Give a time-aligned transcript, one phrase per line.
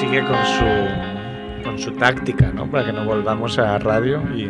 [0.00, 2.70] sigue con su, con su táctica, ¿no?
[2.70, 4.48] Para que no volvamos a radio y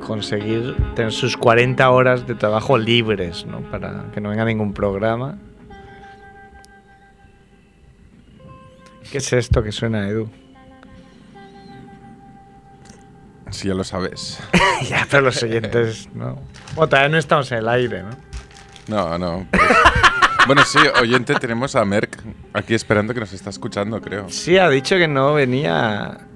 [0.00, 3.62] conseguir tener sus 40 horas de trabajo libres, ¿no?
[3.70, 5.38] Para que no venga ningún programa.
[9.10, 10.28] ¿Qué es esto que suena, Edu?
[13.50, 14.40] Si ya lo sabes.
[14.90, 16.38] ya, pero los oyentes, ¿no?
[16.74, 18.10] Bueno, todavía no estamos en el aire, ¿no?
[18.88, 19.46] No, no.
[19.50, 19.91] pues-
[20.46, 22.18] bueno, sí, oyente, tenemos a Merck
[22.52, 24.28] aquí esperando que nos está escuchando, creo.
[24.28, 26.26] Sí, ha dicho que no venía.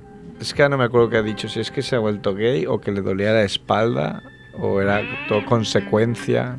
[0.41, 1.49] Es que no me acuerdo qué ha dicho.
[1.49, 4.23] Si es que se ha vuelto gay o que le dolía la espalda
[4.59, 6.59] o era todo consecuencia.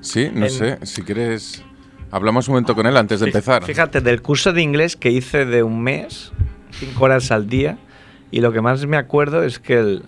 [0.00, 1.62] Sí, no En- sé, si quieres...
[2.10, 3.62] Hablamos un momento con él antes de empezar.
[3.64, 6.32] Fíjate, del curso de inglés que hice de un mes,
[6.70, 7.76] cinco horas al día,
[8.30, 10.02] y lo que más me acuerdo es que el,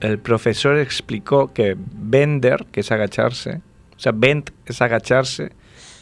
[0.00, 3.60] el profesor explicó que bender, que es agacharse,
[3.98, 5.50] o sea, bend es agacharse,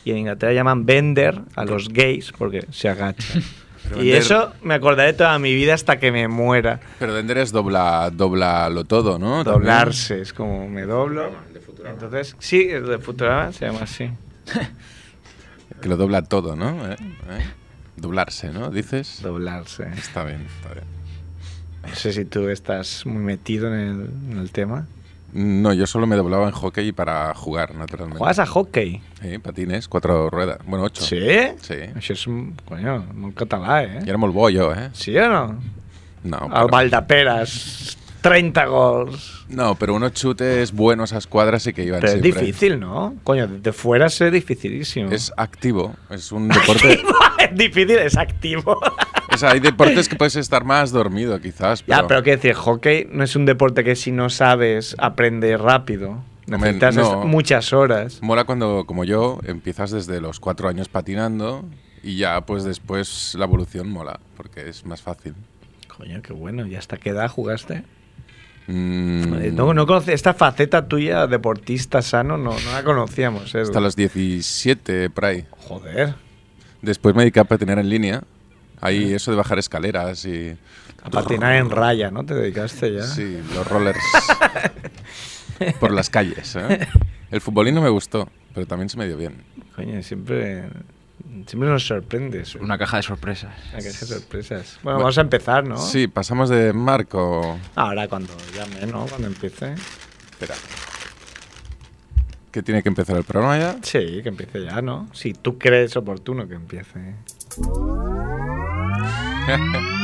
[0.04, 3.42] y en Inglaterra llaman bender a los gays porque se agachan.
[3.88, 6.80] Pero y eso me acordaré toda mi vida hasta que me muera.
[6.98, 9.44] Pero Dender es dobla, dobla todo, ¿no?
[9.44, 9.62] También.
[9.62, 11.30] Doblarse, es como me doblo.
[11.84, 14.10] Entonces, sí, el de Futurama se llama así.
[15.80, 16.90] Que lo dobla todo, ¿no?
[16.90, 16.96] ¿Eh?
[17.28, 17.46] ¿Eh?
[17.96, 18.70] Doblarse, ¿no?
[18.70, 19.20] Dices.
[19.22, 19.86] Doblarse.
[19.94, 20.86] Está bien, está bien.
[21.86, 24.86] No sé si tú estás muy metido en el, en el tema.
[25.38, 28.18] No, yo solo me doblaba en hockey para jugar, naturalmente.
[28.18, 29.02] ¿Juegas a hockey?
[29.20, 30.58] Sí, patines, cuatro ruedas.
[30.66, 31.02] Bueno, ocho.
[31.04, 31.18] Sí?
[31.60, 31.74] Sí.
[31.94, 34.00] Això és, un- coño, molt català, eh?
[34.06, 34.88] Y era molt bo jo, eh?
[34.94, 35.58] Sí o no?
[36.24, 39.44] No, Al pero, Valdaperas, 30 gols.
[39.48, 42.42] no, pero unos chutes buenos a escuadras sí que iban Pero es siempre.
[42.42, 43.14] difícil, ¿no?
[43.22, 45.10] Coño, de fuera es dificilísimo.
[45.12, 47.00] Es activo, es un deporte...
[47.38, 48.80] es difícil, es activo.
[49.36, 51.82] O sea, hay deportes que puedes estar más dormido, quizás.
[51.82, 55.56] Pero, Ya, pero qué decir, hockey no es un deporte que si no sabes aprende
[55.56, 56.22] rápido.
[56.46, 57.24] Necesitas no.
[57.24, 58.18] muchas horas.
[58.22, 61.64] Mola cuando, como yo, empiezas desde los cuatro años patinando
[62.02, 65.34] y ya, pues después la evolución mola, porque es más fácil.
[65.96, 66.66] Coño, qué bueno.
[66.66, 67.82] ¿Y hasta qué edad jugaste?
[68.68, 73.54] Mm, No, no conoce esta faceta tuya, deportista sano, no, no la conocíamos.
[73.54, 73.62] Edu.
[73.64, 75.46] Hasta los 17, por ahí.
[75.50, 76.14] Joder.
[76.82, 78.22] Después me dediqué a patinar en línea.
[78.80, 80.56] Ahí eso de bajar escaleras y...
[81.02, 82.24] A patinar en raya, ¿no?
[82.24, 83.04] Te dedicaste ya.
[83.04, 84.00] Sí, los rollers
[85.80, 86.56] por las calles.
[86.56, 86.86] ¿eh?
[87.30, 89.44] El futbolín no me gustó, pero también se me dio bien.
[89.76, 90.64] Coño, siempre,
[91.46, 92.56] siempre nos sorprendes.
[92.56, 93.54] Una caja de sorpresas.
[93.72, 94.78] Una caja de sorpresas.
[94.82, 95.76] Bueno, vamos a empezar, ¿no?
[95.76, 97.58] Sí, pasamos de Marco...
[97.76, 99.06] Ahora cuando llame, ¿no?
[99.06, 99.74] Cuando empiece.
[100.32, 100.54] Espera.
[102.56, 103.76] ¿Que tiene que empezar el programa ya?
[103.82, 105.10] Sí, que empiece ya, ¿no?
[105.12, 107.14] Si tú crees oportuno que empiece.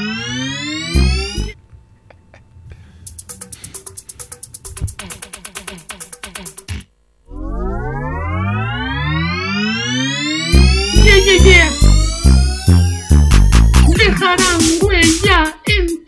[11.02, 11.70] Yeah, yeah, yeah.
[13.96, 16.01] Dejarán huella en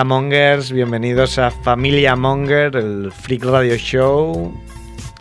[0.00, 4.50] Hola Mongers, bienvenidos a Familia Monger, el Freak Radio Show.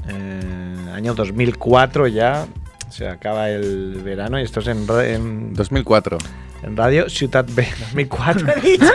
[0.07, 2.47] Eh, año 2004 ya,
[2.89, 6.17] se acaba el verano y esto es en, en, 2004.
[6.63, 7.67] en Radio Ciutat B.
[7.77, 8.85] 2004 he dicho.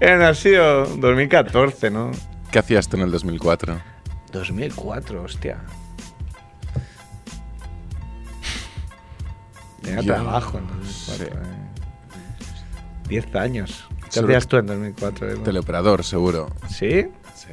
[0.00, 2.12] Eh, ha sido 2014, ¿no?
[2.52, 3.80] ¿Qué hacías tú en el 2004?
[4.30, 5.58] 2004, hostia.
[9.82, 11.16] Tenía Yo- trabajo en 2004.
[11.16, 11.22] sí.
[11.24, 11.51] eh.
[13.12, 13.84] 10 años.
[14.12, 15.30] ¿Qué hacías tú en 2004?
[15.30, 15.42] Edu?
[15.42, 16.48] Teleoperador, seguro.
[16.68, 17.08] ¿Sí?
[17.34, 17.52] Sí.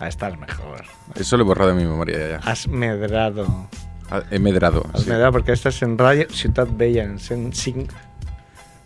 [0.00, 0.84] A estar mejor.
[1.14, 2.36] Eso lo he borrado de mi memoria ya.
[2.50, 3.68] Has medrado.
[4.10, 4.86] Ah, He medrado.
[4.94, 5.10] Has sí.
[5.10, 7.94] medrado porque estás en Radio Ciutat Bella, en 105.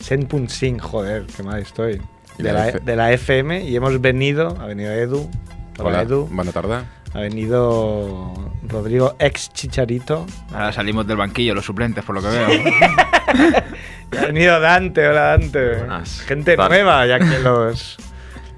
[0.05, 2.01] 100.5, joder, qué mal estoy.
[2.39, 5.31] De la la, F- de la FM y hemos venido, ha venido Edu.
[5.79, 6.29] Hola, Hola, Edu.
[6.33, 6.85] ¿Van a tardar?
[7.13, 8.33] Ha venido
[8.67, 10.27] Rodrigo, ex Chicharito.
[10.53, 12.49] Ahora salimos del banquillo, los suplentes, por lo que veo.
[14.19, 15.77] Ha venido Dante, hola Dante.
[15.77, 16.21] Buenas.
[16.23, 17.97] Gente nueva, ya que los,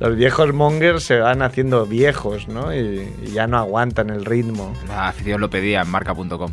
[0.00, 2.74] los viejos mongers se van haciendo viejos, ¿no?
[2.74, 4.74] Y, y ya no aguantan el ritmo.
[4.88, 6.52] La afición lo pedía en marca.com.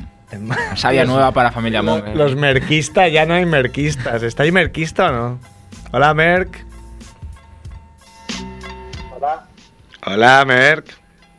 [0.75, 2.15] Sabia nueva para familia Monger.
[2.15, 4.21] Los merquistas, ya no hay merquistas.
[4.21, 5.39] ¿Está ahí merquista o no?
[5.91, 6.65] Hola, Merck.
[9.15, 9.47] Hola.
[10.05, 10.85] Hola, Merck.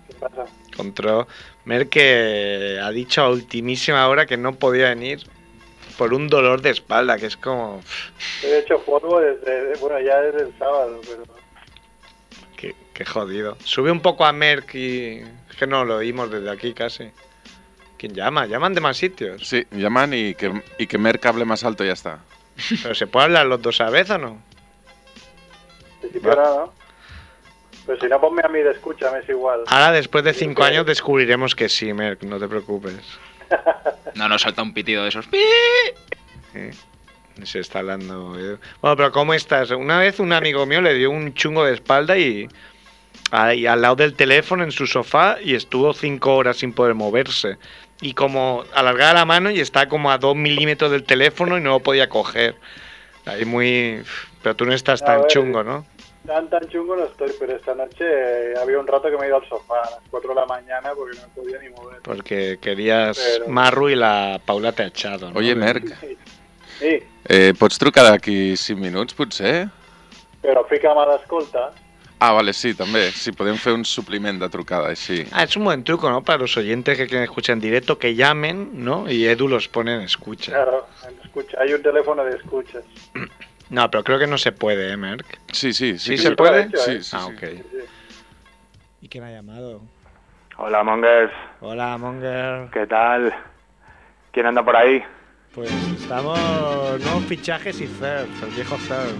[0.08, 0.44] ¿Qué pasa?
[0.76, 1.26] Control.
[1.66, 5.20] Merck que ha dicho a ultimísima hora que no podía venir
[6.00, 7.82] por un dolor de espalda, que es como...
[8.42, 11.24] He hecho fútbol desde, bueno, ya desde el sábado, pero
[12.56, 13.58] Qué, qué jodido.
[13.64, 15.18] Sube un poco a Merck y...
[15.50, 17.10] Es que no lo oímos desde aquí casi.
[17.98, 18.46] ¿Quién llama?
[18.46, 19.46] Llaman de más sitios.
[19.46, 22.20] Sí, llaman y que, y que Merck hable más alto y ya está.
[22.82, 24.42] ¿Pero se puede hablar los dos a la vez o no?
[26.22, 26.72] nada, ¿no?
[27.84, 29.64] Pero si no, ponme a mí de escucha, me es igual.
[29.66, 32.96] Ahora, después de cinco años, descubriremos que sí, Merck, no te preocupes.
[34.14, 35.26] No nos salta un pitido de esos.
[35.26, 35.38] ¡Pi!
[36.54, 36.70] Eh,
[37.44, 38.36] Se está hablando.
[38.38, 38.58] eh.
[38.82, 39.70] Bueno, pero ¿cómo estás?
[39.70, 42.48] Una vez un amigo mío le dio un chungo de espalda y
[43.30, 47.56] ahí al lado del teléfono en su sofá y estuvo cinco horas sin poder moverse.
[48.02, 51.70] Y como alargaba la mano y está como a dos milímetros del teléfono y no
[51.70, 52.56] lo podía coger.
[53.26, 54.02] Ahí muy...
[54.42, 55.26] Pero tú no estás A tan ver.
[55.28, 55.86] chungo, ¿no?
[56.26, 59.28] Tan tan chungo no estoy, pero esta noche eh, había un rato que me he
[59.28, 62.00] ido al sofá a las 4 de la mañana porque no me podía ni mover.
[62.02, 65.38] Porque querías Pero- Marru y la Paula te ha echado, ¿no?
[65.38, 65.86] Oye, Merck,
[66.78, 69.68] Sí, eh, pots trucar d'aquí 5 minuts, potser?
[70.40, 71.72] però fica mala escolta.
[72.18, 73.10] Ah, vale, sí, també.
[73.12, 75.26] Sí, podem fer un supliment de trucada, així.
[75.32, 76.22] Ah, es un buen truco, ¿no?
[76.22, 79.10] Para los oyentes que quieren escuchar en directo, que llamen, ¿no?
[79.10, 80.52] Y Edu los pone en escucha.
[80.52, 80.86] Claro,
[81.24, 82.84] escucha, hay un teléfono de escuchas.
[83.70, 85.38] No, pero creo que no se puede, ¿eh, Merck?
[85.52, 85.98] Sí, sí, sí.
[85.98, 86.68] ¿Sí que se puede?
[86.76, 87.32] Sí, sí, Ah, sí.
[87.34, 87.42] ok.
[89.02, 89.80] ¿Y quién ha llamado?
[90.56, 91.32] Hola, Mongers.
[91.60, 92.68] Hola, Monger.
[92.72, 93.32] ¿Qué tal?
[94.32, 95.02] ¿Quién anda por ahí?
[95.54, 96.38] Pues estamos...
[97.00, 99.16] Nuevos fichajes y surf, el viejo surf.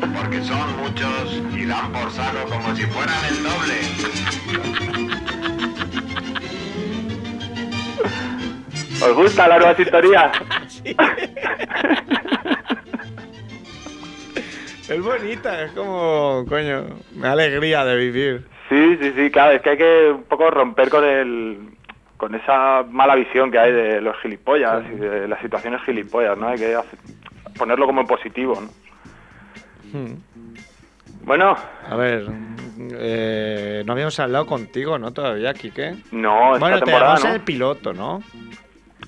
[0.00, 5.17] Porque son muchos y dan por saco como si fueran el doble.
[9.00, 10.32] ¿Os gusta la nueva sintonía?
[14.88, 16.44] Es bonita, es como...
[16.48, 18.46] Coño, me da alegría de vivir.
[18.68, 21.58] Sí, sí, sí, claro, es que hay que un poco romper con el
[22.16, 26.48] con esa mala visión que hay de los gilipollas y de las situaciones gilipollas, ¿no?
[26.48, 26.98] Hay que hacer-
[27.56, 28.68] ponerlo como en positivo, ¿no?
[29.98, 30.14] Hmm.
[31.22, 31.56] Bueno,
[31.88, 32.26] A ver,
[32.92, 35.12] eh, no habíamos hablado contigo, ¿no?
[35.12, 35.94] Todavía, Kike.
[36.10, 37.34] no, esta Bueno, te temporada no.
[37.34, 38.22] el piloto, ¿no?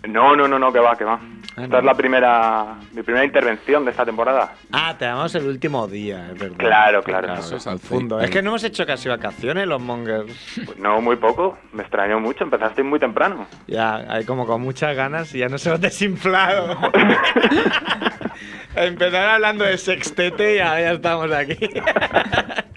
[0.09, 1.21] No, no, no, no, que va, que va.
[1.57, 1.79] Ah, Esta no.
[1.79, 4.55] es la primera, mi primera intervención de esta temporada.
[4.73, 6.57] Ah, te llamamos el último día, es verdad.
[6.57, 7.35] Claro, claro.
[7.35, 8.09] Eso es al fin.
[8.21, 10.33] Es que no hemos hecho casi vacaciones los mongers.
[10.65, 13.47] Pues no, muy poco, me extrañó mucho, empezasteis muy temprano.
[13.67, 16.79] Ya, hay como con muchas ganas y ya nos hemos desinflado.
[18.75, 21.59] Empezaron hablando de sextete y ahora ya estamos aquí.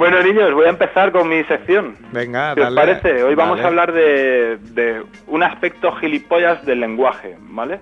[0.00, 1.94] Bueno, niños, voy a empezar con mi sección.
[2.10, 2.94] Venga, ¿Qué os dale.
[2.94, 3.22] parece?
[3.22, 3.64] Hoy vamos Dale.
[3.64, 7.80] a hablar de, de un aspecto gilipollas del lenguaje, ¿vale?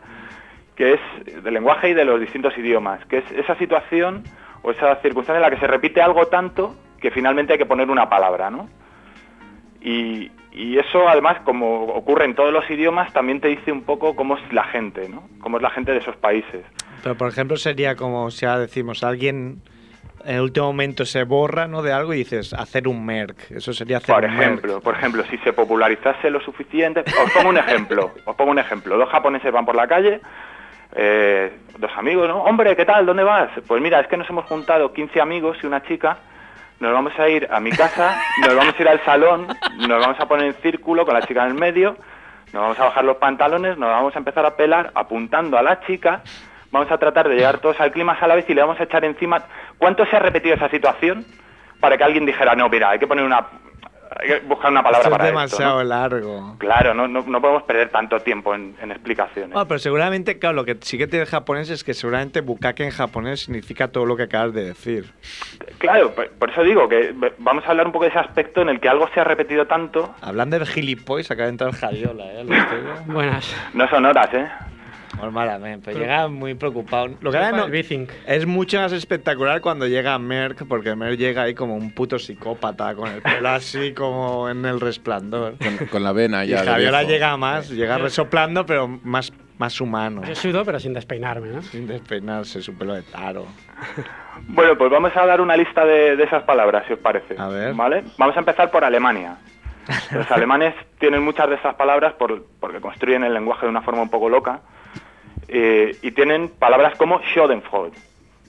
[0.74, 4.24] Que es del lenguaje y de los distintos idiomas, que es esa situación
[4.62, 7.88] o esa circunstancia en la que se repite algo tanto que finalmente hay que poner
[7.88, 8.68] una palabra, ¿no?
[9.80, 14.16] Y, y eso además, como ocurre en todos los idiomas, también te dice un poco
[14.16, 15.22] cómo es la gente, ¿no?
[15.40, 16.64] Cómo es la gente de esos países.
[17.00, 19.62] Pero por ejemplo sería como si ahora decimos alguien
[20.24, 21.82] en el último momento se borra ¿no?
[21.82, 23.50] de algo y dices hacer un merc.
[23.50, 24.84] Eso sería hacer Por un ejemplo, merc.
[24.84, 28.96] por ejemplo, si se popularizase lo suficiente, os pongo un ejemplo, os pongo un ejemplo.
[28.96, 30.20] Dos japoneses van por la calle,
[30.94, 32.42] eh, dos amigos, ¿no?
[32.42, 33.06] Hombre, ¿qué tal?
[33.06, 33.50] ¿Dónde vas?
[33.66, 36.18] Pues mira, es que nos hemos juntado 15 amigos y una chica.
[36.80, 40.20] Nos vamos a ir a mi casa, nos vamos a ir al salón, nos vamos
[40.20, 41.96] a poner en círculo con la chica en el medio,
[42.52, 45.80] nos vamos a bajar los pantalones, nos vamos a empezar a pelar apuntando a la
[45.80, 46.22] chica,
[46.70, 48.84] vamos a tratar de llegar todos al clima a la vez y le vamos a
[48.84, 49.42] echar encima.
[49.78, 51.24] ¿Cuánto se ha repetido esa situación
[51.80, 53.46] para que alguien dijera, no, mira, hay que poner una.
[54.20, 55.94] Hay que buscar una palabra Esto es para demasiado esto?
[55.94, 56.00] ¿no?
[56.00, 56.56] largo.
[56.58, 59.54] Claro, no, no, no podemos perder tanto tiempo en, en explicaciones.
[59.54, 62.80] Ah, pero seguramente, claro, lo que sí que tiene el japonés es que seguramente bukake
[62.80, 65.12] en japonés significa todo lo que acabas de decir.
[65.76, 68.70] Claro, por, por eso digo que vamos a hablar un poco de ese aspecto en
[68.70, 70.14] el que algo se ha repetido tanto.
[70.22, 72.44] Hablando de gilipollas, acaba de entrar Javiola, ¿eh?
[72.44, 73.02] Lo estoy viendo.
[73.12, 73.54] Buenas.
[73.74, 74.48] No son horas, ¿eh?
[75.20, 77.08] Normalmente, pero llega muy preocupado.
[77.20, 77.66] Lo que ahora no-
[78.26, 82.94] es mucho más espectacular cuando llega Merck, porque Merck llega ahí como un puto psicópata,
[82.94, 85.54] con el pelo así como en el resplandor.
[85.58, 86.62] Con, con la vena Y ya.
[86.62, 90.22] de Javiola llega más, llega resoplando, pero más, más humano.
[90.24, 91.62] Yo sudo, pero sin despeinarme, ¿no?
[91.62, 93.46] Sin despeinarse, su pelo de taro.
[94.46, 97.34] Bueno, pues vamos a dar una lista de, de esas palabras, si os parece.
[97.36, 97.74] A ver.
[97.74, 98.04] ¿Vale?
[98.18, 99.36] Vamos a empezar por Alemania.
[100.12, 104.00] Los alemanes tienen muchas de esas palabras por- porque construyen el lenguaje de una forma
[104.02, 104.60] un poco loca.
[105.48, 107.96] Eh, y tienen palabras como Schadenfreude,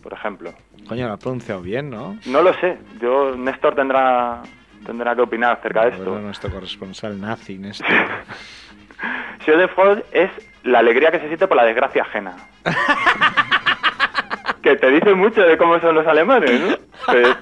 [0.04, 0.54] por ejemplo.
[0.88, 2.18] Coño, lo has pronunciado bien, ¿no?
[2.26, 2.78] No lo sé.
[3.02, 4.42] Yo, Néstor tendrá,
[4.86, 6.04] tendrá que opinar acerca de esto.
[6.04, 7.88] Bueno, nuestro corresponsal nazi, Néstor.
[9.44, 10.30] Schadenfreude es
[10.64, 12.36] la alegría que se siente por la desgracia ajena.
[14.62, 16.76] que te dice mucho de cómo son los alemanes, ¿no?
[17.06, 17.38] Pues,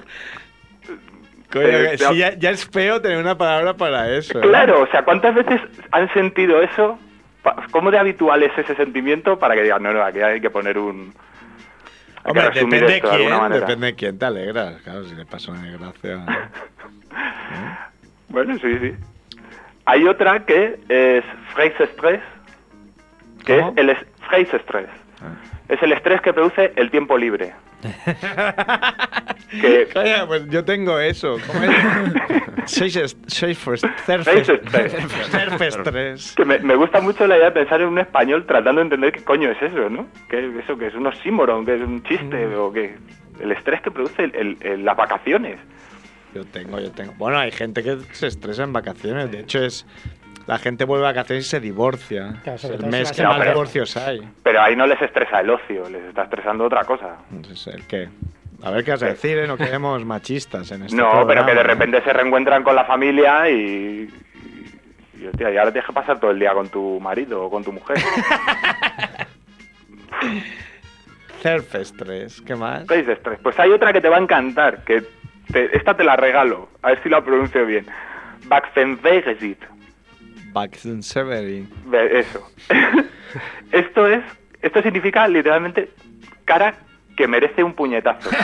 [1.51, 4.37] Coño, ya es feo tener una palabra para eso.
[4.37, 4.41] ¿eh?
[4.41, 5.61] Claro, o sea, ¿cuántas veces
[5.91, 6.99] han sentido eso?
[7.71, 10.77] ¿Cómo de habitual es ese sentimiento para que digan, no, no, aquí hay que poner
[10.77, 11.13] un...
[12.23, 13.59] Hay Hombre, que depende de esto de alguna quién, manera.
[13.61, 14.81] depende de quién te alegras.
[14.81, 16.25] Claro, si le pasa una desgracia.
[18.29, 18.93] Bueno, sí, sí.
[19.85, 21.23] Hay otra que es
[21.53, 22.21] Freisestress,
[23.45, 23.71] que ¿Cómo?
[23.71, 24.89] es el es- Freisestress.
[25.69, 27.53] Es el estrés que produce el tiempo libre.
[29.61, 31.37] que Coño, pues yo tengo eso.
[31.45, 31.71] ¿Cómo es?
[32.65, 33.17] Seis surf-
[35.61, 36.33] estrés.
[36.35, 39.11] Que me, me gusta mucho la idea de pensar en un español tratando de entender
[39.11, 40.07] qué coño es eso, ¿no?
[40.29, 42.59] Que eso que es un oxímoron, que es un chiste, Mm.
[42.59, 42.95] o que
[43.39, 45.59] el estrés que produce el- el- el- las vacaciones.
[46.33, 47.13] Yo tengo, yo tengo.
[47.17, 49.31] Bueno, hay gente que se estresa en vacaciones.
[49.31, 49.85] De hecho, es.
[50.47, 52.35] La gente vuelve a vacaciones y se divorcia.
[52.43, 54.21] Claro, el todo mes que más divorcios hay.
[54.43, 57.17] Pero ahí no les estresa el ocio, les está estresando otra cosa.
[57.31, 58.07] Entonces, ¿el qué?
[58.63, 59.45] A ver qué vas a decir, ¿eh?
[59.45, 61.63] No queremos machistas en este no, programa, pero que de ¿eh?
[61.63, 64.09] repente se reencuentran con la familia y...
[65.15, 67.49] Y, y, hostia, y ahora tienes que pasar todo el día con tu marido o
[67.51, 67.97] con tu mujer.
[71.41, 72.85] Surf estrés, ¿qué más?
[72.87, 73.39] Seis estrés.
[73.43, 75.03] Pues hay otra que te va a encantar, que
[75.51, 77.85] te- esta te la regalo, a ver si la pronuncio bien.
[78.45, 79.59] Baxenveigesit.
[80.53, 81.69] Baxen Severin.
[81.85, 82.49] Ve- Eso.
[83.71, 84.23] esto es,
[84.61, 85.89] esto significa literalmente
[86.45, 86.75] cara
[87.15, 88.29] que merece un puñetazo.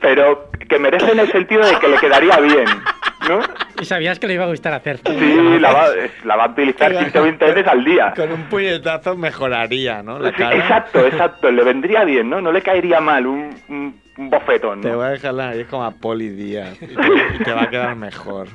[0.00, 2.66] Pero que merece en el sentido de que le quedaría bien,
[3.28, 3.40] ¿no?
[3.80, 4.98] Y sabías que le iba a gustar hacer.
[5.06, 5.86] Sí, la va,
[6.24, 8.12] la va a utilizar 15 o 20 veces al día.
[8.14, 10.18] Con un puñetazo mejoraría, ¿no?
[10.18, 10.56] La Sí, cara.
[10.56, 12.40] exacto, exacto, le vendría bien, ¿no?
[12.40, 14.96] No le caería mal un, un, un bofetón, Te ¿no?
[14.96, 16.92] voy a dejar la nariz como a Poli Díaz y te,
[17.40, 18.48] y te va a quedar mejor.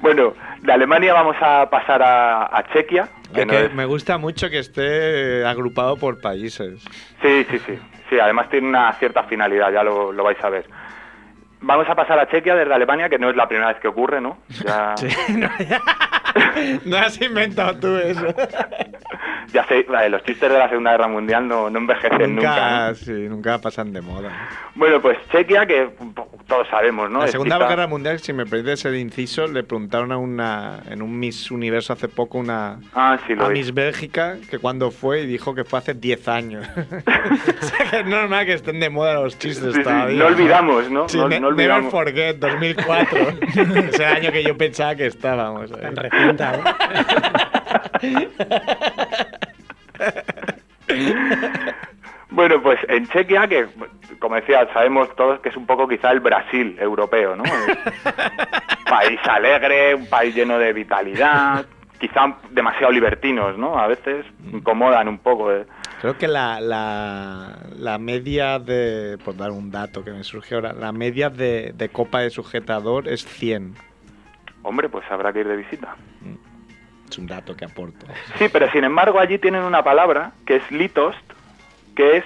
[0.00, 3.08] Bueno, de Alemania vamos a pasar a, a Chequia.
[3.34, 6.82] Que no es- Me gusta mucho que esté agrupado por países.
[7.22, 7.78] Sí, sí, sí.
[8.10, 10.66] Sí, además tiene una cierta finalidad, ya lo, lo vais a ver.
[11.60, 14.20] Vamos a pasar a Chequia desde Alemania, que no es la primera vez que ocurre,
[14.20, 14.38] ¿no?
[14.66, 15.06] Ya, Sí,
[15.38, 15.48] no,
[16.84, 18.26] no has inventado tú eso.
[19.52, 22.48] ya sé, vale, los chistes de la Segunda Guerra Mundial no, no envejecen nunca.
[22.50, 22.94] Nunca, ¿no?
[22.94, 24.30] sí, nunca pasan de moda.
[24.74, 25.90] Bueno, pues Chequia, que
[26.46, 27.20] todos sabemos, ¿no?
[27.20, 31.18] la Segunda Guerra Mundial, si me permites el inciso, le preguntaron a una en un
[31.18, 33.58] Miss Universo hace poco una Ah, sí, lo a vi.
[33.58, 36.66] Miss Bélgica que cuando fue y dijo que fue hace 10 años.
[36.76, 40.18] o sea que es normal que estén de moda los chistes Sí, sí, todavía.
[40.18, 41.08] no olvidamos, ¿no?
[41.08, 41.92] Sí, No- ne- no olvidamos.
[41.92, 43.18] Never Forget 2004.
[43.88, 45.70] es el año que yo pensaba que estábamos.
[45.72, 45.80] ahí.
[45.80, 46.48] Tan reciente, ¿eh?
[52.30, 53.66] Bueno, pues en Chequia, que
[54.18, 57.44] como decía, sabemos todos que es un poco quizá el Brasil europeo, ¿no?
[58.88, 61.66] País alegre, un país lleno de vitalidad,
[62.00, 63.78] quizá demasiado libertinos, ¿no?
[63.78, 65.52] A veces incomodan un poco.
[65.52, 65.66] ¿eh?
[66.00, 70.72] Creo que la, la, la media de, por dar un dato que me surgió ahora,
[70.72, 73.74] la media de, de copa de sujetador es 100.
[74.62, 75.94] Hombre, pues habrá que ir de visita.
[77.12, 78.06] Es un dato que aporto.
[78.38, 81.18] Sí, pero sin embargo allí tienen una palabra que es litost,
[81.94, 82.24] que es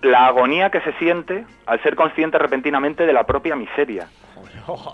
[0.00, 4.08] la agonía que se siente al ser consciente repentinamente de la propia miseria.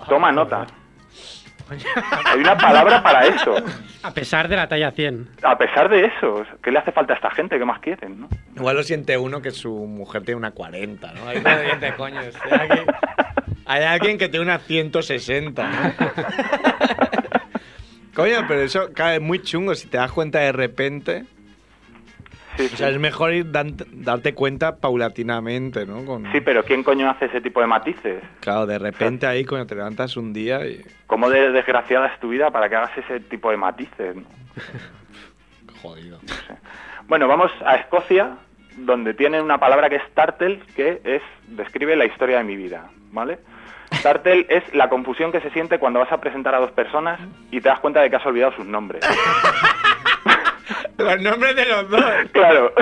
[0.08, 0.66] Toma nota.
[2.26, 3.54] Hay una palabra para eso.
[4.02, 5.28] A pesar de la talla 100.
[5.44, 7.56] A pesar de eso, ¿qué le hace falta a esta gente?
[7.58, 8.20] ¿Qué más quieren?
[8.22, 8.28] ¿no?
[8.56, 11.28] Igual lo siente uno que su mujer tiene una 40, ¿no?
[11.28, 12.80] Hay, uno que dice, coño, este aquí-
[13.66, 15.92] hay alguien que tiene una 160, ¿no?
[18.14, 21.24] Coño, pero eso es muy chungo si te das cuenta de repente.
[22.56, 22.94] Sí, O sea, sí.
[22.94, 26.04] es mejor ir dan- darte cuenta paulatinamente, ¿no?
[26.04, 28.22] Con, Sí, pero ¿quién coño hace ese tipo de matices?
[28.40, 30.84] Claro, de repente ahí cuando te levantas un día y...
[31.08, 34.14] ¿Cómo de desgraciada es tu vida para que hagas ese tipo de matices?
[34.16, 34.22] no?
[35.82, 36.20] Jodido.
[37.08, 38.36] Bueno, vamos a Escocia,
[38.76, 42.88] donde tienen una palabra que es tartel, que es describe la historia de mi vida,
[43.10, 43.38] ¿vale?
[44.02, 47.20] Tartel es la confusión que se siente cuando vas a presentar a dos personas
[47.50, 49.02] y te das cuenta de que has olvidado sus nombres.
[50.96, 52.04] Los nombres de los dos.
[52.32, 52.72] claro,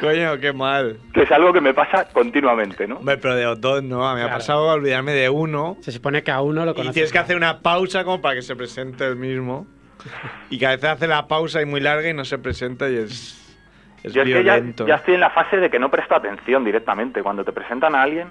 [0.00, 0.98] Coño, qué mal.
[1.12, 2.96] que es algo que me pasa continuamente, ¿no?
[2.98, 4.06] Hombre, pero de los dos no.
[4.08, 5.76] A mí me ha pasado olvidarme de uno.
[5.80, 6.94] Se supone que a uno lo Y conoces.
[6.94, 9.66] tienes que hacer una pausa como para que se presente el mismo.
[10.50, 12.96] Y que a veces hace la pausa y muy larga y no se presenta y
[12.96, 13.58] es,
[14.04, 14.86] es Yo es que ya, violento.
[14.86, 17.22] ya estoy en la fase de que no presto atención directamente.
[17.22, 18.28] Cuando te presentan a alguien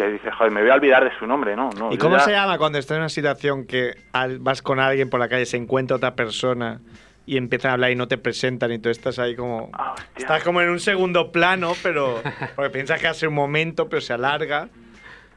[0.00, 1.70] que dices, joder, me voy a olvidar de su nombre, ¿no?
[1.78, 3.94] no ¿Y cómo ya- se llama cuando estás en una situación que
[4.40, 6.80] vas con alguien por la calle, se encuentra otra persona
[7.26, 9.70] y empiezan a hablar y no te presentan y tú estás ahí como...
[9.72, 9.94] Ah.
[10.16, 12.20] Estás como en un segundo plano, pero...
[12.56, 14.68] Porque piensas que hace un momento, pero se alarga.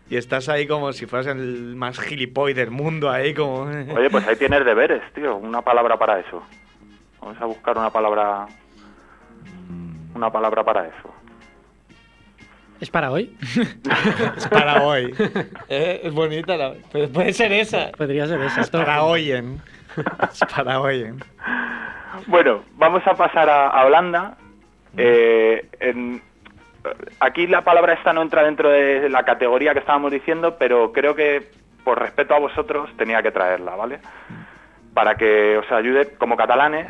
[0.10, 3.62] Y estás ahí como si fueras el más gilipoy del mundo, ahí como...
[3.96, 5.36] Oye, pues ahí tienes deberes, tío.
[5.36, 6.42] Una palabra para eso.
[7.22, 8.48] Vamos a buscar una palabra.
[10.16, 11.14] Una palabra para eso.
[12.84, 13.34] ¿Es para hoy?
[14.36, 15.14] es para hoy.
[15.70, 16.74] Eh, Es bonita la...
[16.92, 17.92] Pero puede ser esa.
[17.94, 18.60] Podría ser esa.
[18.60, 19.62] Es para hoyen.
[20.30, 21.24] Es para hoyen.
[22.28, 24.36] Bueno, vamos a pasar a, a Holanda.
[24.98, 26.22] Eh, en-
[27.22, 31.16] aquí la palabra esta no entra dentro de la categoría que estábamos diciendo, pero creo
[31.16, 31.52] que
[31.86, 34.00] por respeto a vosotros tenía que traerla, ¿vale?
[34.94, 36.88] Para que os ayude, como catalanes,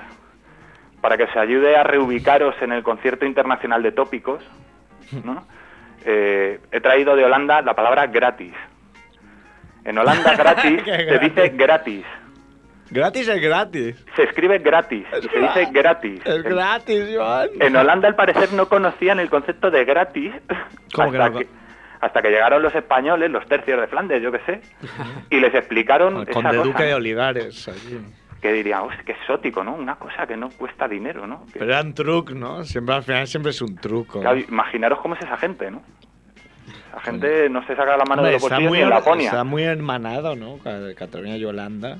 [1.02, 4.44] para que os ayude a reubicaros en el concierto internacional de tópicos,
[5.24, 5.46] ¿no?
[6.06, 8.54] Eh, he traído de Holanda la palabra gratis.
[9.86, 12.06] En Holanda gratis se dice gratis.
[12.90, 14.06] Gratis es gratis.
[14.16, 16.22] Se escribe gratis y se dice gratis.
[16.26, 17.50] Es gratis, Joan.
[17.60, 20.32] En Holanda, al parecer, no conocían el concepto de gratis
[20.94, 21.48] ¿Cómo hasta, que,
[22.02, 24.62] hasta que llegaron los españoles, los tercios de Flandes, yo qué sé,
[25.32, 26.94] y les explicaron El esa duque de.
[26.94, 27.68] Olivares.
[27.68, 28.00] allí.
[28.44, 29.74] Que dirían, "Hostia, qué exótico, ¿no?
[29.74, 31.46] Una cosa que no cuesta dinero, ¿no?
[31.52, 32.64] Que- Pero era un truco, ¿no?
[32.64, 34.20] Siempre al final siempre es un truco.
[34.20, 35.82] claro, imaginaros cómo es esa gente, ¿no?
[36.90, 39.26] Esa gente no se saca la mano Hombre, de los bolsillos muy, en Laponia.
[39.30, 40.58] está muy hermanado, ¿no?
[40.64, 41.98] Ca- Cataluña y Holanda.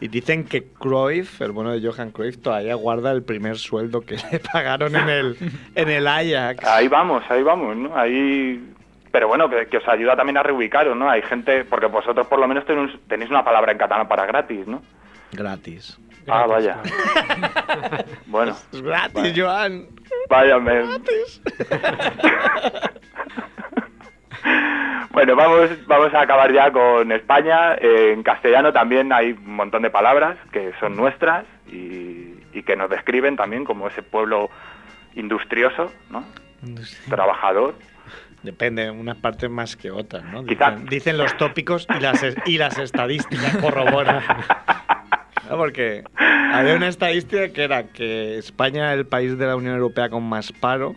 [0.00, 4.16] Y dicen que Cruyff, el bueno de Johan Cruyff, todavía guarda el primer sueldo que
[4.32, 5.36] le pagaron en el,
[5.76, 6.66] en el Ajax.
[6.66, 7.96] Ahí vamos, ahí vamos, ¿no?
[7.96, 8.68] Ahí...
[9.12, 11.08] Pero bueno, que, que os ayuda también a reubicaros, ¿no?
[11.08, 14.66] Hay gente, porque vosotros por lo menos tenéis, tenéis una palabra en catalán para gratis,
[14.66, 14.82] ¿no?
[15.32, 15.98] Gratis.
[16.28, 16.78] Ah, vaya.
[18.26, 19.86] Bueno, Es gratis, Joan.
[20.30, 20.82] vaya, me...
[25.12, 27.74] Bueno, vamos, vamos a acabar ya con España.
[27.74, 32.74] Eh, en castellano también hay un montón de palabras que son nuestras y, y que
[32.76, 34.48] nos describen también como ese pueblo
[35.14, 36.24] industrioso, ¿no?
[37.10, 37.74] Trabajador.
[38.42, 40.42] Depende, unas partes más que otras, ¿no?
[40.44, 44.22] Dicen, dicen los tópicos y las, es- y las estadísticas corroboran.
[45.52, 45.58] ¿No?
[45.58, 50.08] Porque había una estadística que era que España era el país de la Unión Europea
[50.08, 50.94] con más paro.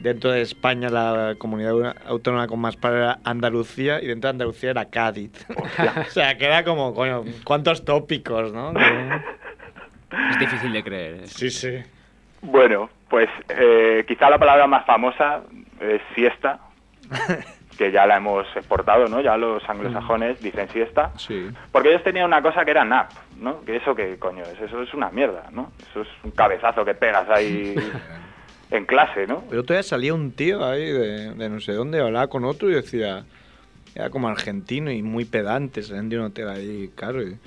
[0.00, 4.70] Dentro de España la comunidad autónoma con más paro era Andalucía y dentro de Andalucía
[4.70, 5.32] era Cádiz.
[5.56, 8.72] o sea, que era como, coño, ¿cuántos tópicos, no?
[10.30, 11.14] Es difícil de creer.
[11.16, 11.26] ¿eh?
[11.26, 11.82] Sí, sí.
[12.40, 15.42] Bueno, pues eh, quizá la palabra más famosa
[15.80, 16.60] es siesta,
[17.78, 19.20] que ya la hemos exportado, ¿no?
[19.20, 21.12] Ya los anglosajones dicen siesta.
[21.16, 21.48] Sí.
[21.70, 23.64] Porque ellos tenían una cosa que era nap, ¿no?
[23.64, 25.70] Que eso que coño es, eso es una mierda, ¿no?
[25.88, 27.76] Eso es un cabezazo que pegas ahí
[28.70, 29.44] en clase, ¿no?
[29.48, 32.74] Pero todavía salía un tío ahí de, de no sé dónde, hablaba con otro y
[32.74, 33.24] decía,
[33.94, 37.22] era como argentino y muy pedante, salían de un hotel ahí caro.
[37.22, 37.38] Y,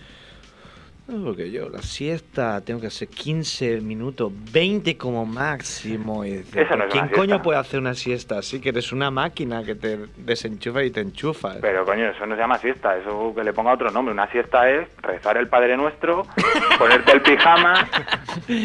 [1.23, 6.25] porque yo la siesta tengo que hacer 15 minutos, 20 como máximo.
[6.25, 7.41] Y no ¿Quién coño siesta.
[7.41, 8.59] puede hacer una siesta así?
[8.59, 11.55] Que eres una máquina que te desenchufa y te enchufa.
[11.61, 14.13] Pero coño, eso no se llama siesta, eso que le ponga otro nombre.
[14.13, 16.25] Una siesta es rezar el Padre Nuestro,
[16.77, 17.87] ponerte el pijama,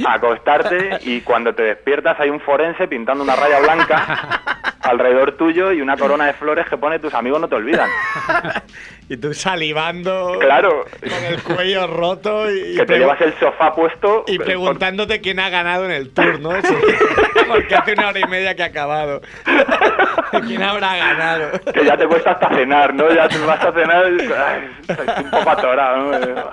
[0.06, 5.80] acostarte y cuando te despiertas hay un forense pintando una raya blanca alrededor tuyo y
[5.80, 7.90] una corona de flores que pone tus amigos no te olvidan.
[9.08, 14.24] Y tú salivando Claro, con el cuello roto y, que te llevas el sofá puesto
[14.26, 16.60] y preguntándote quién ha ganado en el tour, ¿no?
[16.60, 16.74] Sí.
[17.46, 19.20] Porque hace una hora y media que ha acabado.
[20.44, 21.52] ¿Quién habrá ganado?
[21.72, 23.08] que ya te cuesta hasta cenar, ¿no?
[23.14, 26.50] Ya te vas a cenar ay, un poco atorado, ¿no?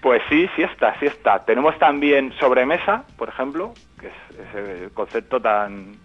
[0.00, 1.44] Pues sí, siesta, siesta.
[1.44, 4.12] Tenemos también sobremesa, por ejemplo, que es
[4.54, 5.96] ese concepto tan,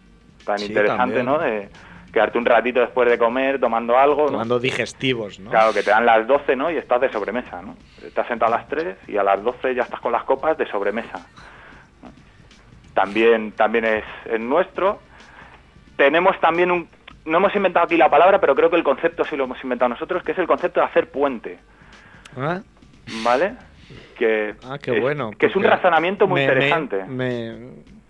[0.46, 1.26] tan Sí, interesante, también.
[1.26, 1.38] ¿no?
[1.40, 1.70] De
[2.12, 4.32] quedarte un ratito después de comer tomando algo, ¿no?
[4.34, 5.50] Tomando digestivos, ¿no?
[5.50, 6.70] Claro, que te dan las 12, ¿no?
[6.70, 7.76] Y estás de sobremesa, ¿no?
[8.06, 10.68] Estás sentado a las 3 y a las 12 ya estás con las copas de
[10.68, 11.26] sobremesa.
[12.04, 12.10] ¿no?
[12.94, 15.00] También, también es, es nuestro.
[15.96, 16.90] Tenemos también un...
[17.24, 19.90] No hemos inventado aquí la palabra, pero creo que el concepto sí lo hemos inventado
[19.90, 21.60] nosotros, que es el concepto de hacer puente,
[22.36, 22.60] ¿Ah?
[23.24, 23.54] ¿vale?
[24.18, 25.32] Que, Ah, qué es- bueno.
[25.38, 27.06] Que es un razonamiento muy me- me- interesante.
[27.06, 28.01] me-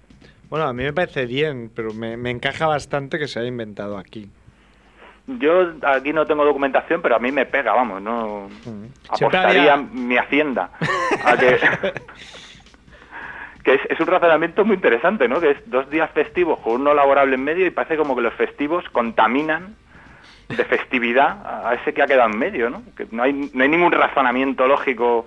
[0.51, 3.97] bueno, a mí me parece bien, pero me, me encaja bastante que se haya inventado
[3.97, 4.29] aquí.
[5.25, 8.49] Yo aquí no tengo documentación, pero a mí me pega, vamos, no...
[8.65, 8.85] Mm.
[9.15, 10.71] Siempre apostaría había- mi hacienda
[11.25, 11.57] a que,
[13.63, 15.39] que es, es un razonamiento muy interesante, ¿no?
[15.39, 18.33] Que es dos días festivos con uno laborable en medio y parece como que los
[18.33, 19.75] festivos contaminan
[20.49, 22.83] de festividad a ese que ha quedado en medio, ¿no?
[22.97, 25.25] Que no hay, no hay ningún razonamiento lógico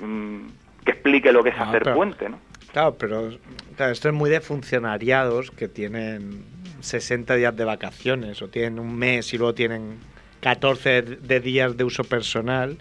[0.00, 0.46] mm,
[0.84, 2.38] que explique lo que es Ah, hacer pero- puente, ¿no?
[2.72, 3.30] Claro, pero
[3.76, 6.44] claro, esto es muy de funcionariados que tienen
[6.80, 9.98] 60 días de vacaciones o tienen un mes y luego tienen
[10.40, 12.78] 14 de días de uso personal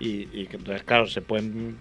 [0.00, 1.78] y, y entonces, claro, se pueden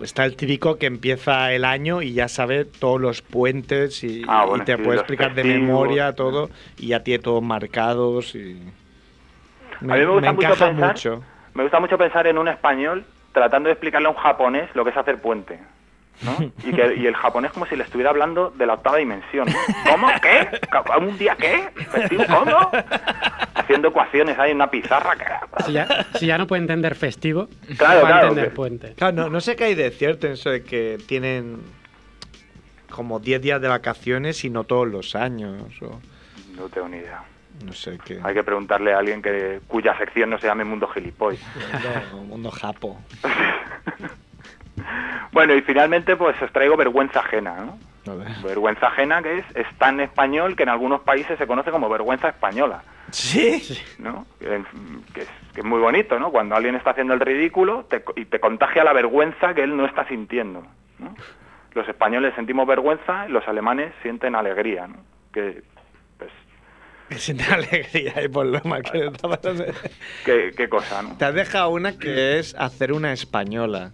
[0.00, 4.46] está el típico que empieza el año y ya sabe todos los puentes y, Ah,
[4.54, 8.72] y te sí, puede explicar de memoria todo y ya tiene todos marcados y...
[9.88, 11.24] a mí me gusta mucho encaja pensar, mucho.
[11.54, 14.90] me gusta mucho pensar en un español tratando de explicarle a un japonés lo que
[14.90, 15.58] es hacer puente.
[16.22, 16.36] ¿No?
[16.64, 19.46] Y, que, y el japonés como si le estuviera hablando de la octava dimensión.
[19.90, 20.08] ¿Cómo?
[20.22, 20.60] ¿Qué?
[20.70, 21.68] ¿Ca- ¿Un día qué?
[21.90, 22.24] ¿Festivo?
[22.28, 22.70] ¿Cómo?
[23.54, 25.16] Haciendo ecuaciones ahí en una pizarra.
[25.16, 28.54] que- Si ya, si ya no puede entender festivo, Claro, no a claro, entender que-
[28.56, 28.94] puente.
[28.94, 31.60] Claro, no, no sé qué hay de cierto en eso de que tienen
[32.90, 35.62] como 10 días de vacaciones y no todos los años.
[35.82, 36.00] O
[36.56, 37.22] No tengo ni idea.
[37.64, 38.18] no sé qué.
[38.22, 41.38] Hay que preguntarle a alguien que cuya sección no se llame Mundo Gilipoy.
[42.12, 43.00] Mundo, mundo japo.
[45.32, 47.78] Bueno, y finalmente pues os traigo vergüenza ajena, ¿no?
[48.12, 48.28] A ver.
[48.42, 52.28] Vergüenza ajena que es, es tan español que en algunos países se conoce como vergüenza
[52.30, 53.62] española, ¿Sí?
[53.98, 54.26] ¿no?
[54.38, 56.30] Que, es, que es muy bonito, ¿no?
[56.30, 59.76] Cuando alguien está haciendo el ridículo te co- y te contagia la vergüenza que él
[59.76, 60.66] no está sintiendo,
[60.98, 61.14] ¿no?
[61.74, 64.96] Los españoles sentimos vergüenza, los alemanes sienten alegría, ¿no?
[65.32, 65.62] Que,
[66.18, 66.30] pues,
[67.10, 69.64] Me siento alegría y por lo mal que estaba pasando.
[70.24, 71.16] qué, qué cosa, ¿no?
[71.16, 73.92] Te has dejado una que es hacer una española.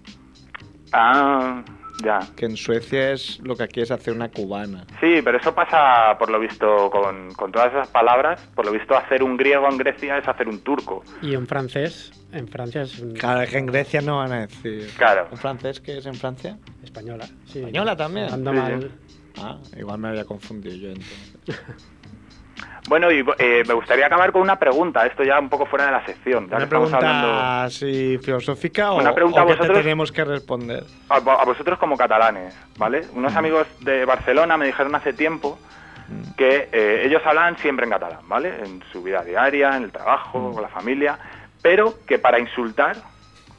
[0.93, 1.63] Ah,
[2.05, 2.21] ya.
[2.37, 4.85] Que en Suecia es lo que aquí es hacer una cubana.
[5.01, 8.41] Sí, pero eso pasa, por lo visto, con, con todas esas palabras.
[8.55, 11.03] Por lo visto, hacer un griego en Grecia es hacer un turco.
[11.23, 14.41] Y en francés, en Francia es un- Claro, es que en Grecia no van a
[14.47, 14.91] decir.
[14.99, 15.27] Claro.
[15.31, 16.59] ¿En francés qué es en Francia?
[16.83, 17.27] española.
[17.47, 17.61] sí.
[17.61, 18.33] ¿Española también?
[18.33, 18.91] Ando Sí, mal.
[19.39, 21.37] Ah, igual me había confundido yo entonces.
[22.89, 25.05] Bueno, y eh, me gustaría acabar con una pregunta.
[25.07, 26.45] Esto ya un poco fuera de la sección.
[26.45, 29.77] Ya que ¿Una pregunta hablando así filosófica o, Una pregunta o que a vosotros.
[29.79, 30.85] te tenemos que responder?
[31.09, 33.03] a, a vosotros como catalanes, ¿vale?
[33.15, 33.39] Unos Mm.
[33.39, 35.59] amigos de Barcelona me dijeron hace tiempo
[36.09, 36.35] Mm.
[36.37, 38.51] que eh, ellos hablan siempre en catalán, ¿vale?
[38.65, 40.53] En su vida diaria, en el trabajo, Mm.
[40.55, 41.19] con la familia,
[41.61, 42.97] pero que para insultar,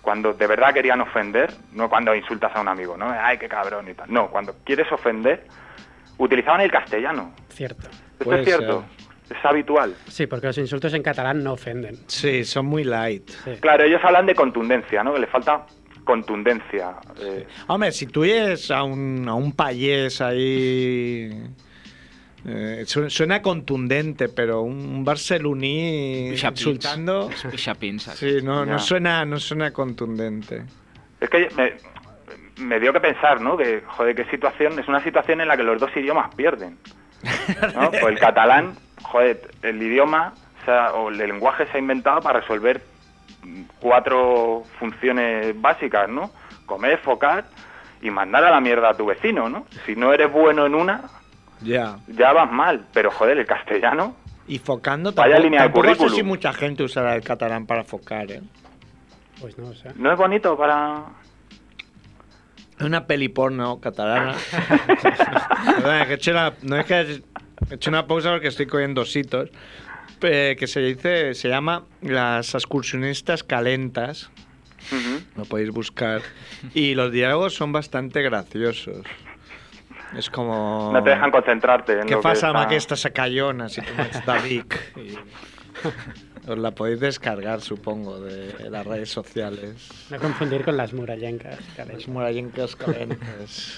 [0.02, 3.08] cuando de verdad querían ofender, no cuando insultas a un amigo, ¿no?
[3.10, 4.06] Ay, qué cabrón y tal.
[4.10, 5.46] No, cuando quieres ofender,
[6.18, 7.34] utilizaban el castellano.
[7.50, 7.90] Cierto.
[7.90, 8.86] Esto Puede es cierto,
[9.30, 9.94] es habitual.
[10.08, 11.98] Sí, porque los insultos en catalán no ofenden.
[12.08, 13.30] Sí, son muy light.
[13.44, 13.52] Sí.
[13.60, 15.14] Claro, ellos hablan de contundencia, ¿no?
[15.14, 15.66] Que le falta
[16.04, 16.96] contundencia.
[17.20, 21.32] eh, Hombre, si tú oyes a un, a un payés ahí...
[22.46, 27.30] eh, su- suena contundente, pero un barceloní insultando...
[27.52, 28.04] Pixapins.
[28.16, 30.64] Sí, no, no, suena, no suena contundente.
[31.20, 31.74] Es que me,
[32.66, 33.58] me dio que pensar, ¿no?
[33.58, 36.78] Que, joder, qué situación, es una situación en la que los dos idiomas pierden.
[37.76, 37.92] ¿no?
[38.00, 42.42] Pues el catalán, joder, el idioma o, sea, o el lenguaje se ha inventado para
[42.42, 42.82] resolver
[43.80, 46.32] cuatro funciones básicas, ¿no?
[46.66, 47.46] Comer, focar
[48.02, 49.66] y mandar a la mierda a tu vecino, ¿no?
[49.86, 51.04] Si no eres bueno en una,
[51.62, 51.98] Ya.
[52.08, 54.16] ya vas mal, pero joder, el castellano,
[54.48, 58.32] Y focando Vaya tampoco, línea tampoco sé si mucha gente usará el catalán para focar,
[58.32, 58.42] ¿eh?
[59.42, 59.92] Pues no, o sea.
[59.96, 61.04] no es bonito para...
[62.80, 64.36] Una peli porno catalana.
[65.76, 67.22] Perdona, que una, no es que
[67.70, 69.50] he hecho una pausa porque estoy cogiendo ositos.
[70.22, 74.30] eh, que se dice, se llama Las excursionistas calentas.
[74.92, 75.22] Ujú.
[75.36, 76.22] Lo podéis buscar.
[76.74, 79.06] Y los diálogos son bastante graciosos.
[80.18, 80.90] Es como...
[80.94, 84.40] No te dejan concentrarte en ¿Qué lo que pasa, está- amb aquesta sacallona, si de
[84.48, 84.94] Vic?
[84.96, 85.16] Y-
[86.50, 89.90] Os la podéis descargar, supongo, de las redes sociales.
[90.10, 91.60] No confundir con las murallencas.
[91.76, 91.96] caray.
[91.98, 93.78] Las murallencas calentes.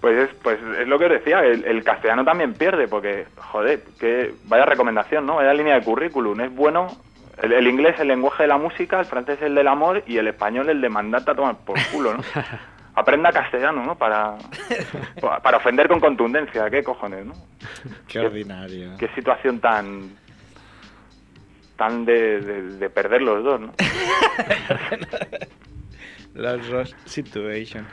[0.00, 3.82] Pues es, pues es lo que os decía, el, el castellano también pierde, porque, joder,
[3.98, 5.36] que vaya recomendación, ¿no?
[5.36, 6.40] Vaya línea de currículum.
[6.40, 6.86] Es bueno,
[7.42, 10.28] el, el inglés el lenguaje de la música, el francés el del amor y el
[10.28, 12.22] español el de mandata a tomar por culo, ¿no?
[12.94, 13.94] Aprenda castellano, ¿no?
[13.96, 14.36] Para,
[15.42, 17.34] para ofender con contundencia, ¿qué cojones, no?
[18.08, 18.92] Qué ordinario.
[18.98, 20.16] Qué situación tan
[21.76, 23.72] tan de, de- de perder los dos, ¿no?
[26.34, 27.86] Las dos situation.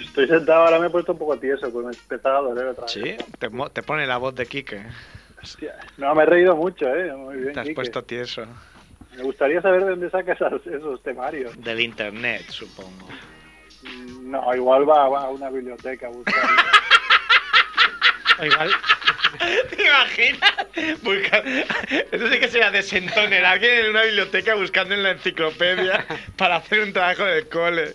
[0.00, 2.84] Estoy sentado, ahora me he puesto un poco tieso, pues me empezaba a doler otra
[2.84, 2.92] vez.
[2.92, 3.16] ¿Sí?
[3.40, 4.80] Te, mo- te pone la voz de Quique.
[5.42, 5.74] Hostia.
[5.96, 7.12] No, me he reído mucho, ¿eh?
[7.12, 7.74] Muy bien, Te has Quique.
[7.74, 8.46] puesto tieso.
[9.16, 11.60] Me gustaría saber de dónde sacas esos, esos temarios.
[11.60, 13.08] Del internet, supongo.
[13.82, 16.36] Mm, No, igual va, va a una biblioteca a buscar.
[18.40, 18.70] O igual,
[19.70, 20.54] ¿Te imaginas?
[21.02, 21.42] Busca-
[22.10, 23.44] Eso sí que sería desentoner.
[23.44, 27.92] Alguien en una biblioteca buscando en la enciclopedia para hacer un trabajo de cole.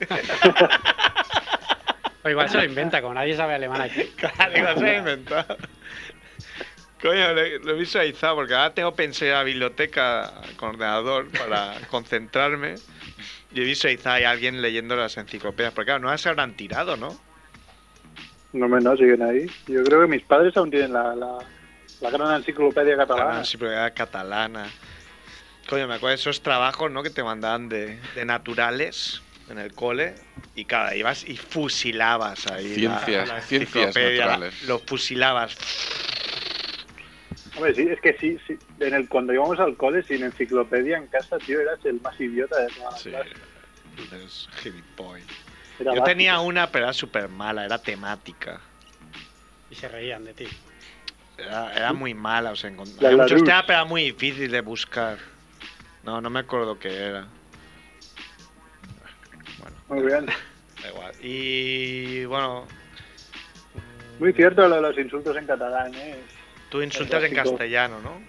[2.23, 4.03] o igual se lo inventa, como nadie sabe alemán aquí.
[4.15, 5.57] Claro, igual se lo he inventado.
[7.01, 12.75] Coño, lo, he visualizado porque ahora tengo pensé a la biblioteca con ordenador para concentrarme.
[13.53, 15.73] Y he visualizado a alguien leyendo las enciclopedias.
[15.73, 17.19] Porque claro, no las habrán tirado, ¿no?
[18.55, 19.45] No, me no, siguen ahí.
[19.67, 21.39] Yo creo que mis padres aún tienen la, la,
[21.99, 23.39] la gran enciclopedia La catalana.
[23.39, 24.65] enciclopedia catalana.
[25.67, 27.03] Coño, me acuerdo de esos trabajos, ¿no?
[27.03, 30.13] Que te mandaban de, de naturales en el cole.
[30.55, 32.77] Y cada ibas y fusilabas ahí.
[32.77, 34.63] la- Ciencias, la ciencias enciclopedia, naturales.
[34.63, 35.57] Lo fusilabas.
[37.55, 38.57] Hombre, sí, es que sí, sí.
[38.79, 42.57] En el, cuando íbamos al cole sin enciclopedia en casa, tío, eras el más idiota
[42.61, 43.09] de toda la Sí.
[43.09, 43.31] clase.
[44.25, 45.27] Es gilipollas.
[45.79, 46.05] Era Yo básico.
[46.05, 48.61] tenía una, pero era súper mala, era temática.
[49.69, 50.47] Y se reían de ti.
[51.37, 54.49] Era, era muy mala, o sea, encont- La había muchos temas, pero era muy difícil
[54.51, 55.17] de buscar.
[56.03, 57.27] No, no me acuerdo qué era.
[59.59, 60.25] Bueno, Muy bien.
[60.81, 61.13] da igual.
[61.19, 62.67] Y bueno,
[64.19, 66.23] Muy cierto lo de los insultos en catalán, ¿eh?
[66.69, 68.21] tú insultas en castellano, ¿no?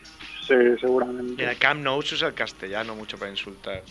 [0.47, 1.43] Sí, seguramente.
[1.45, 3.83] el Camp Nou se usa el castellano mucho para insultar.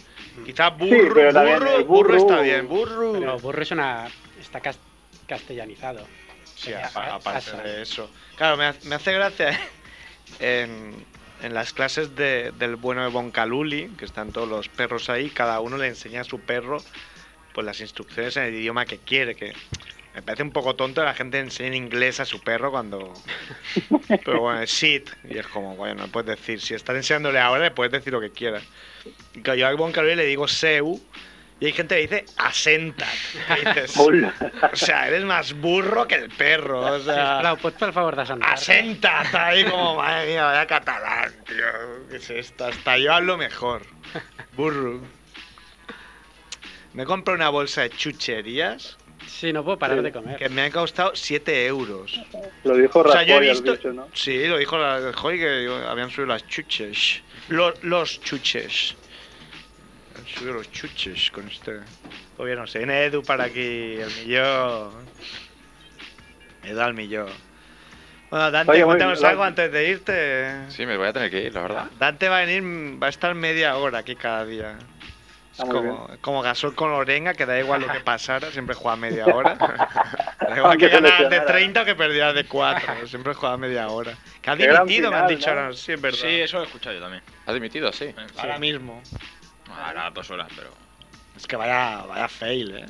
[0.45, 3.13] Quizás Sí, burro, pero también burro, burro burro- está bien, burro.
[3.13, 4.07] Pero burro es una.
[4.39, 4.79] está cas-
[5.27, 6.07] castellanizado.
[6.55, 7.61] Sí, aparte asa.
[7.61, 8.09] de eso.
[8.37, 9.59] Claro, me hace gracia
[10.39, 10.95] en,
[11.41, 15.59] en las clases de- del bueno de Boncaluli, que están todos los perros ahí, cada
[15.59, 16.77] uno le enseña a su perro
[17.53, 19.53] pues las instrucciones en el idioma que quiere, que
[20.15, 23.13] me parece un poco tonto que la gente enseñe en inglés a su perro cuando...
[24.23, 27.63] Pero bueno, es sit, y es como, bueno, no puedes decir, si estás enseñándole ahora,
[27.63, 28.63] le puedes decir lo que quieras.
[29.33, 31.01] Y claro, yo a Boncaluli le digo seu,
[31.59, 33.09] y hay gente que dice asentat.
[33.59, 36.79] Dices, o sea, eres más burro que el perro.
[36.79, 41.33] O sea, Sisplau, pots per favor desentar asenta, está ahí como, madre mía, vaya catalán,
[41.45, 42.07] tío.
[42.09, 42.65] ¿Qué es esto?
[42.65, 43.81] Hasta yo hablo mejor.
[44.55, 45.01] Burro.
[46.93, 50.37] Me compré una bolsa de chucherías Sí, no puedo parar Sí, de comer.
[50.37, 52.19] que me han costado 7 euros.
[52.63, 53.71] Lo dijo O sea, yo he Rajoy, visto.
[53.75, 54.07] dicho, ¿no?
[54.13, 57.21] Sí, lo dijo Rajoy que habían subido las chuches.
[57.49, 58.95] Los, los chuches.
[60.17, 61.79] Han subido los chuches con este
[62.37, 62.65] gobierno.
[62.67, 63.59] Se viene Edu para aquí,
[63.95, 64.91] el millón.
[66.63, 67.29] Edu al millón.
[68.29, 70.69] Bueno, Dante, Oye, cuéntanos algo antes de irte.
[70.69, 71.85] Sí, me voy a tener que ir, la verdad.
[71.99, 74.77] Dante va a venir, va a estar media hora aquí cada día.
[75.57, 79.55] Como, como Gasol con Orenga, que da igual lo que pasara, siempre juega media hora.
[79.55, 81.45] Da igual Aunque que ganara de seleccionara.
[81.45, 84.17] 30 o que perdiera de 4, siempre juega media hora.
[84.41, 85.61] Que ha dimitido, me han dicho ¿no?
[85.61, 86.19] ahora, sí, es verdad.
[86.19, 87.23] Sí, eso lo he escuchado yo también.
[87.45, 87.91] ¿Has dimitido?
[87.93, 88.13] Sí.
[88.37, 89.01] Ahora mismo.
[89.71, 90.69] Ahora dos horas, pero.
[91.37, 92.85] Es que vaya, vaya fail, eh.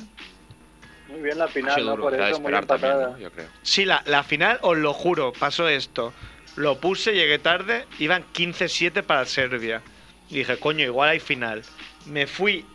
[1.08, 1.98] Muy bien la Ha final, ¿no?
[1.98, 3.10] Por eso, muy también, empatada.
[3.12, 3.18] ¿no?
[3.20, 3.48] Yo creo.
[3.62, 6.14] Sí, la, la final, os lo juro, pasó esto.
[6.56, 9.82] Lo puse, llegué tarde, iban 15-7 para Serbia.
[10.30, 11.62] Y dije, coño, igual hay final.
[12.06, 12.66] Me fui,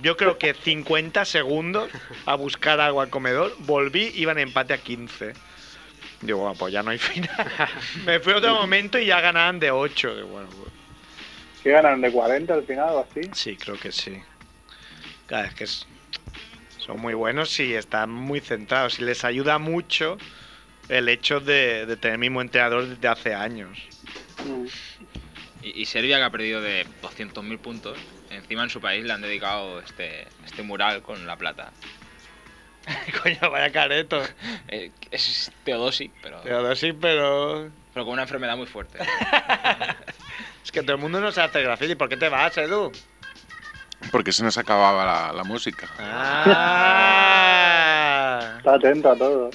[0.00, 1.90] yo creo que 50 segundos
[2.26, 3.54] a buscar algo al comedor.
[3.60, 5.32] Volví, iban empate a 15.
[6.22, 7.30] Digo, bueno, pues ya no hay final.
[8.06, 10.16] Me fui otro momento y ya ganaban de 8.
[10.16, 10.70] Digo, bueno, pues,
[11.62, 13.28] ¿Qué ganaron de 40 al final o así?
[13.34, 14.20] sí, creo que sí.
[15.26, 15.86] Claro, es que es-
[16.78, 18.98] son muy buenos y están muy centrados.
[18.98, 20.16] Y les ayuda mucho
[20.88, 23.78] el hecho de, de tener el mismo entrenador desde hace años.
[24.44, 24.66] Mm.
[25.62, 27.96] Y, y Serbia, que ha perdido de 200.000 puntos,
[28.30, 31.72] encima en su país le han dedicado este, este mural con la plata.
[33.22, 34.20] Coño, vaya careto.
[34.68, 37.70] Eh, es Teodosi, pero, Pero sí, pero.
[37.94, 38.98] pero con una enfermedad muy fuerte.
[40.64, 41.96] Es que todo el mundo no se hace graffiti.
[41.96, 42.92] ¿Por qué te vas, Edu?
[44.12, 45.88] Porque se nos acababa la, la música.
[46.74, 49.50] Ah, Está atento a todo.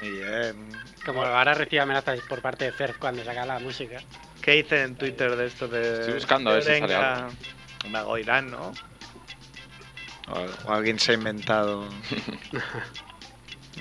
[0.00, 0.68] muy bien.
[1.04, 4.00] Como ahora recibe amenazas por parte de Ferf cuando saca la música.
[4.46, 5.98] ¿Qué dicen en Twitter de esto de.
[5.98, 6.86] Estoy buscando a ver si sale
[8.48, 8.72] ¿no?
[10.28, 11.88] O, o alguien se ha inventado.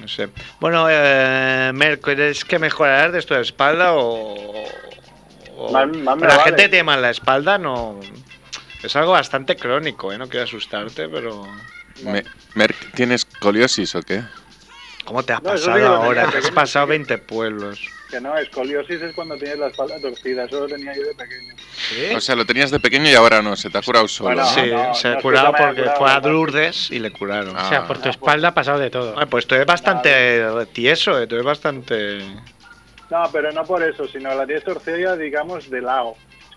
[0.02, 0.28] No sé.
[0.60, 4.66] Bueno, eh, Mer, ¿crees que mejorarás de tu espalda o.?
[5.56, 6.44] o- Más- más me la vale.
[6.44, 8.02] gente que tiene mal la espalda no.
[8.84, 10.18] Es algo bastante crónico, ¿eh?
[10.18, 11.48] No quiero asustarte, pero.
[12.04, 12.26] Me-
[12.56, 14.22] Merck, ¿tienes escoliosis o qué?
[15.06, 16.30] ¿Cómo te has No, pasado ahora?
[16.30, 17.80] Te has pasado sí que- 20 pueblos.
[18.10, 20.46] Que no, escoliosis es cuando tienes la espalda torcida.
[20.46, 22.18] Eso lo tenía yo de pequeño.
[22.18, 24.46] O sea, lo tenías de pequeño y ahora no, se te ha curado solo.
[24.46, 26.20] Sí, no, se ha curado porque curado, fue a.
[26.20, 27.56] Lourdes y le curaron.
[27.58, 27.66] Ah.
[27.66, 29.16] O sea, por tu espalda ha pasado de todo.
[29.18, 32.20] Ah, pues tú eres bastante tieso, eh, tú eres bastante...
[33.10, 36.16] No, pero no por eso, sino la tienes torcida, digamos, de lado.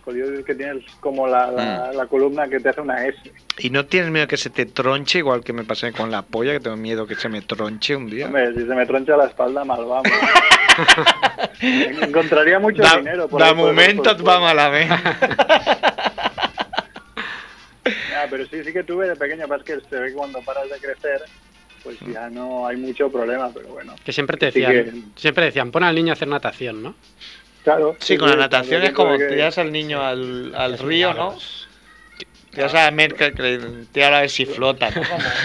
[0.08, 1.56] Escoliosis que tienes como la, Mm.
[1.56, 3.18] la, la columna que te hace una S.
[3.58, 6.52] ¿Y no tienes miedo que se te tronche igual que me pasé con la polla,
[6.52, 8.26] que tengo miedo que se me tronche un día?
[8.26, 10.04] Hombre, si se me troncha la espalda, mal vamos.
[11.60, 13.28] Encontraría mucho Da, dinero.
[13.28, 14.20] por el momento cuerpo.
[14.22, 14.90] et va malament.
[18.10, 20.40] Ya, pero sí, sí que tuve de pequeño, pero es que se ve que cuando
[20.42, 21.22] paras de crecer,
[21.82, 23.94] pues ya no hay mucho problema, pero bueno.
[24.04, 26.94] Que siempre te decían, siempre decían, pon al niño a hacer natación, ¿no?
[27.64, 27.96] Claro.
[28.00, 31.36] Sí, con la natación es como tiras al niño al, al río, ¿no?
[32.50, 33.58] Tiras a Merkel que le
[33.92, 35.02] tira a ver si flota, ¿no?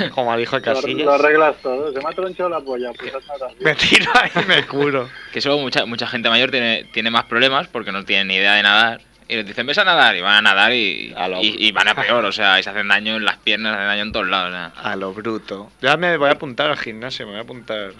[0.15, 1.08] Como, al hijo de Lo, lo Casillas.
[1.19, 1.91] arreglas todo.
[1.91, 3.12] Se me ha tronchado la polla, pues.
[3.60, 5.10] Me tiro ahí y me curo.
[5.34, 8.54] Que eso mucha, mucha gente mayor tiene, tiene más problemas porque no tienen ni idea
[8.54, 9.02] de nadar.
[9.28, 11.71] Y les dicen, ves a nadar, y van a nadar y, A lo- y, y
[11.71, 14.02] van a peor, o sea, y se hacen daño en las piernas, se hacen daño
[14.04, 14.49] en todos lados.
[14.49, 14.91] o sea.
[14.91, 15.71] A lo bruto.
[15.82, 17.91] Ya me voy a apuntar al gimnasio, me voy a apuntar.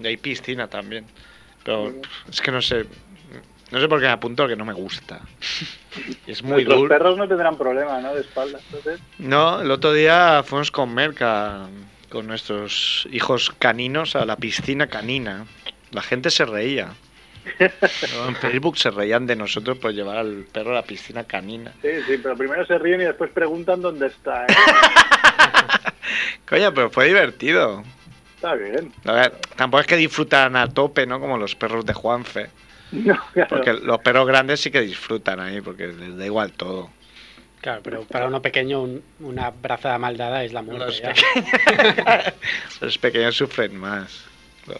[0.00, 1.04] Y hay piscina también.
[1.64, 1.92] Pero
[2.30, 2.86] es que no sé.
[3.72, 5.20] No sé por qué me apunto, porque no me gusta.
[6.26, 6.88] Es muy Los duro.
[6.88, 8.14] perros no tendrán problema, ¿no?
[8.14, 8.58] De espalda.
[8.66, 11.66] Entonces, No, el otro día fuimos con Merca,
[12.08, 15.44] con nuestros hijos caninos, a la piscina canina.
[15.90, 16.90] La gente se reía.
[18.28, 21.72] En Facebook se reían de nosotros por llevar al perro a la piscina canina.
[21.82, 24.46] sí, sí, pero primero se ríen y después preguntan dónde está.
[24.46, 24.54] ¿eh?
[26.48, 27.82] Coño, pero fue divertido.
[28.36, 28.92] Está bien.
[29.04, 31.20] A ver, tampoco es que disfrutan a tope, ¿no?
[31.20, 32.50] Como los perros de Juanfe.
[33.04, 33.48] No, claro.
[33.48, 36.90] Porque los perros grandes sí que disfrutan ahí, porque les da igual todo.
[37.62, 40.84] Claro, pero para uno pequeño un- una brazada mal dada es la muerte.
[40.86, 41.14] Los ya.
[42.80, 44.24] Los pequeños sufren más.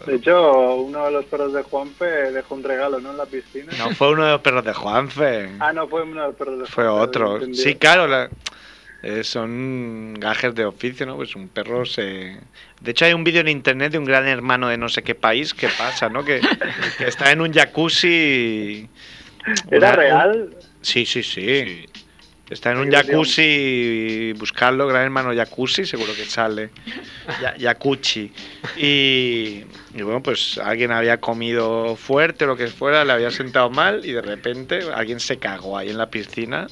[0.05, 3.11] De hecho, uno de los perros de Juanfe dejó un regalo, ¿no?
[3.11, 3.71] En la piscina.
[3.77, 5.49] No fue uno de los perros de Juanfe.
[5.59, 7.01] Ah, no, fue uno de los perros de Fue Juanfe.
[7.01, 7.33] otro.
[7.35, 7.57] entendí.
[7.57, 8.07] Sí, claro.
[8.07, 8.29] la-
[9.03, 11.15] eh, son gajes de oficio, ¿no?
[11.17, 12.37] Pues un perro se...
[12.81, 15.13] De hecho, hay un vídeo en internet de un gran hermano de no sé qué
[15.13, 16.23] país que pasa, ¿no?
[16.25, 16.41] Que,
[16.97, 18.89] que está en un jacuzzi...
[19.69, 20.55] ¿Era una- real?
[20.81, 21.85] Sí, sí, sí.
[22.49, 26.69] Está en un jacuzzi, buscarlo, gran hermano jacuzzi, seguro que sale.
[27.57, 28.31] Yacuchi.
[28.77, 29.63] Y,
[29.95, 34.05] y bueno, pues alguien había comido fuerte o lo que fuera, le había sentado mal
[34.05, 36.67] y de repente alguien se cagó ahí en la piscina.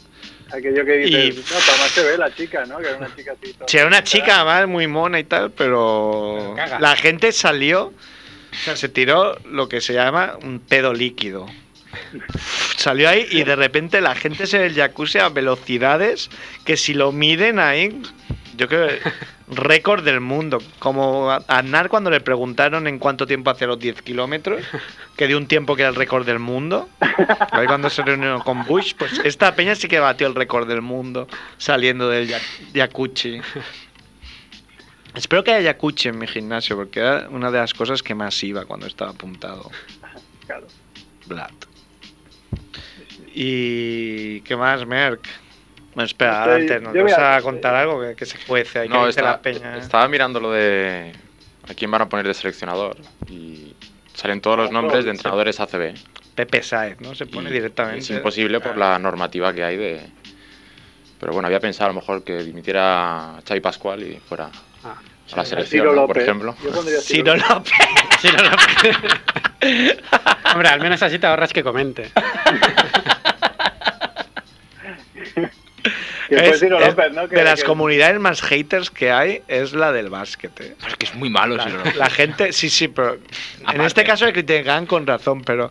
[0.54, 2.78] Aquello que dices, Y- no, para más se ve la chica, ¿no?
[2.80, 3.54] Que era una chica así.
[3.54, 7.94] toda Sí, era una chica además muy mona y tal, pero la gente salió, o
[8.64, 11.48] sea, se tiró lo que se llama un pedo líquido.
[12.78, 16.30] Salió ahí y de repente la gente se ve el jacuzzi a velocidades
[16.66, 18.02] que si lo miden ahí,
[18.58, 19.00] yo creo que
[19.48, 20.60] récord del mundo.
[20.80, 24.64] Como a Aznar cuando le preguntaron en cuánto tiempo hace los 10 kilómetros,
[25.18, 26.90] que dio un tiempo que era el récord del mundo.
[27.52, 30.82] Ahí cuando se reunió con Bush, pues esta peña sí que batió el récord del
[30.82, 32.34] mundo saliendo del
[32.74, 33.42] jacuzzi.
[35.14, 38.42] Espero que haya jacuzzi en mi gimnasio, porque era una de las cosas que más
[38.44, 39.70] iba cuando estaba apuntado.
[40.46, 40.68] Claro.
[41.26, 41.52] Vlad.
[43.34, 45.28] ¿Y qué más, Merck?
[45.94, 48.80] Bueno, espera, Estoy- adelante, ¿nos vas a- a contar algo que, que se cuece?
[48.80, 49.78] Hay que No, dice está- la peña.
[49.78, 51.12] estaba mirando lo de
[51.70, 52.96] a quién van a poner de seleccionador
[53.30, 53.76] y
[54.14, 55.94] salen todos los nombres de entrenadores ACB.
[56.36, 57.14] Pepe Saez, ¿no?
[57.14, 58.00] Se pone Y directamente.
[58.00, 60.02] Es imposible por la normativa que hay de...
[61.20, 64.50] Pero bueno, había pensado a lo mejor que dimitiera Xavi Pascual y fuera
[64.84, 64.96] Ah,
[65.34, 66.02] a la selección, Ciro ¿no?
[66.02, 66.14] López.
[66.16, 66.56] por ejemplo.
[66.64, 67.74] Yo pondría Ciro Ciro López.
[69.62, 70.52] No.
[70.54, 72.10] Hombre, al menos así te ahorras que comente.
[75.14, 75.50] Que fue
[76.36, 77.28] Es- Ciro es López, ¿no?
[77.28, 80.52] Que- de las que- comunidades más haters que hay es la del básquet.
[80.62, 80.76] ¿eh?
[80.88, 81.96] Es que es muy malo, La, Ciro López.
[81.96, 83.18] la gente, sí, sí, pero
[83.74, 85.70] en este caso le critican con razón, pero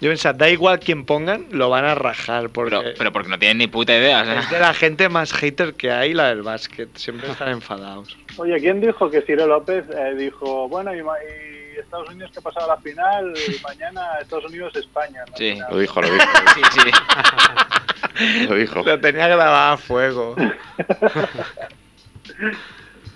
[0.00, 3.38] yo pensaba, da igual quién pongan, lo van a rajar porque Pero, pero porque no
[3.38, 4.24] tienen ni puta idea.
[4.24, 4.40] sea.
[4.40, 6.88] es de la gente más hater que hay la del básquet.
[6.96, 8.16] Siempre están enfadados.
[8.36, 12.38] Oye, ¿quién dijo que Ciro López eh, dijo, bueno, y, ma- y Estados Unidos que
[12.38, 15.24] ha pasado a la final, y mañana Estados Unidos-España?
[15.36, 15.52] Sí.
[15.52, 15.68] Final.
[15.70, 16.26] Lo dijo, lo dijo.
[16.54, 16.90] Sí, sí.
[18.48, 18.82] Lo dijo.
[18.82, 20.34] Lo tenía grabado a fuego.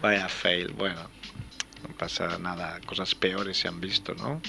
[0.00, 1.00] Vaya fail, bueno.
[1.82, 4.40] No pasa nada, cosas peores se han visto, ¿no?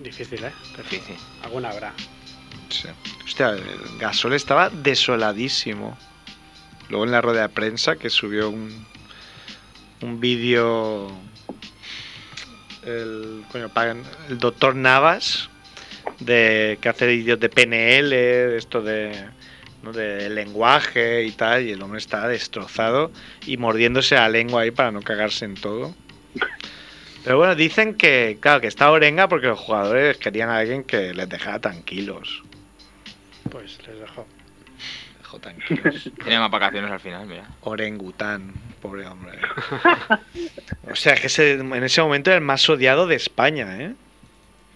[0.00, 0.52] Difícil, ¿eh?
[0.76, 1.16] Pero sí.
[1.42, 1.92] alguna habrá.
[2.68, 2.88] Sí.
[3.24, 5.98] Hostia, el Gasol estaba desoladísimo.
[6.88, 8.86] Luego en la rueda de prensa que subió un,
[10.02, 11.10] un vídeo
[12.86, 13.70] el, coño,
[14.28, 15.50] el doctor Navas
[16.20, 19.26] de que hace vídeos de PNL, de esto de,
[19.82, 19.92] ¿no?
[19.92, 23.10] de lenguaje y tal, y el hombre está destrozado
[23.46, 25.94] y mordiéndose la lengua ahí para no cagarse en todo.
[27.24, 31.14] Pero bueno, dicen que, claro, que está Orenga porque los jugadores querían a alguien que
[31.14, 32.42] les dejara tranquilos.
[33.50, 34.26] Pues les dejo.
[35.34, 36.10] Dejó tranquilos.
[36.22, 37.48] Tiene más vacaciones al final, mira.
[37.62, 39.38] Orengután, pobre hombre.
[40.90, 43.94] O sea, que ese- en ese momento era el más odiado de España, ¿eh?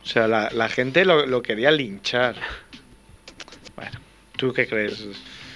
[0.03, 2.37] O sea, la, la gente lo, lo quería linchar.
[3.77, 3.99] Bueno,
[4.37, 5.05] ¿tú qué crees?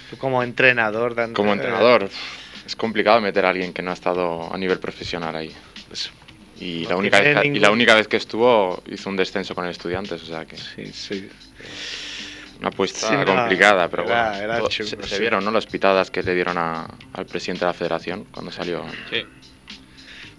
[0.09, 2.09] Tú como entrenador, Dan- Como eh, entrenador,
[2.65, 5.51] es complicado meter a alguien que no ha estado a nivel profesional ahí.
[5.87, 6.11] pues,
[6.59, 9.55] Y No la, única vez, que- y la única vez que estuvo hizo un descenso
[9.55, 11.29] con el estudiantes, o sea que sí, sí.
[12.63, 14.61] Una apuesta Sí, complicada, pero era- bueno.
[14.61, 15.51] era se, vieron ¿no?
[15.51, 18.85] las pitadas que le dieron a- al presidente de la federación cuando salió.
[19.09, 19.25] Sí.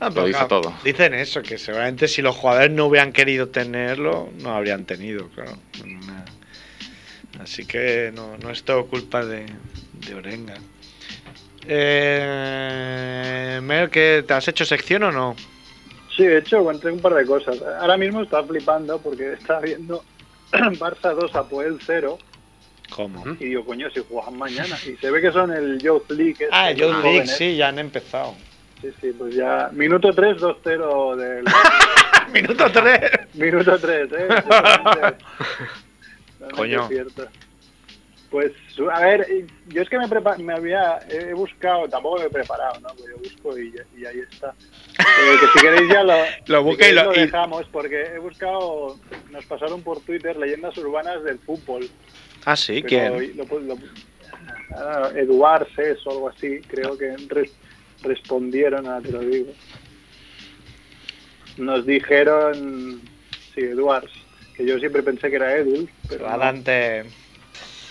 [0.01, 0.75] Ah, Lo dice claro, todo.
[0.83, 5.53] Dicen eso, que seguramente si los jugadores no hubieran querido tenerlo, no habrían tenido, claro.
[7.41, 9.45] Así que no, no es todo culpa de,
[9.93, 10.55] de Orenga.
[11.67, 15.37] Eh, Mer, ¿qué, ¿te has hecho sección o no?
[16.17, 17.61] Sí, de hecho, encontré un par de cosas.
[17.81, 20.03] Ahora mismo estaba flipando porque estaba viendo
[20.79, 22.19] Barça 2 a Puel 0
[22.91, 23.25] ¿Cómo?
[23.41, 24.77] y digo, coño, si juegan mañana.
[24.87, 26.33] Y se ve que son el Youth League.
[26.33, 27.37] este, Ah, los John League, jóvenes.
[27.37, 28.35] sí, ya han empezado.
[28.83, 29.71] Sí, sí, pues ya.
[29.73, 31.45] Minuto 3, 2-0 del.
[32.33, 33.01] Minuto 3.
[33.35, 34.29] Minuto 3, ¿eh?
[36.55, 36.87] Coño.
[36.89, 37.27] cierto.
[38.35, 38.51] Pues,
[38.93, 39.29] a ver,
[39.69, 42.89] yo es que me, prepa- me había he buscado, tampoco me he preparado, ¿no?
[42.89, 44.53] Pues yo busco y, y ahí está.
[44.99, 46.15] Eh, que si queréis ya lo,
[46.49, 48.99] Lo si queréis lo- lo dejamos, porque he buscado,
[49.31, 51.89] nos pasaron por Twitter leyendas urbanas del fútbol.
[52.45, 53.13] Ah, sí, Pero ¿quién?
[54.75, 57.55] ah, Eduard Ses o algo así, creo que res-
[58.03, 59.53] respondieron, a te lo digo.
[61.57, 63.01] Nos dijeron,
[63.55, 64.09] sí, Eduard,
[64.57, 66.33] que yo siempre pensé que era Edul, pero no.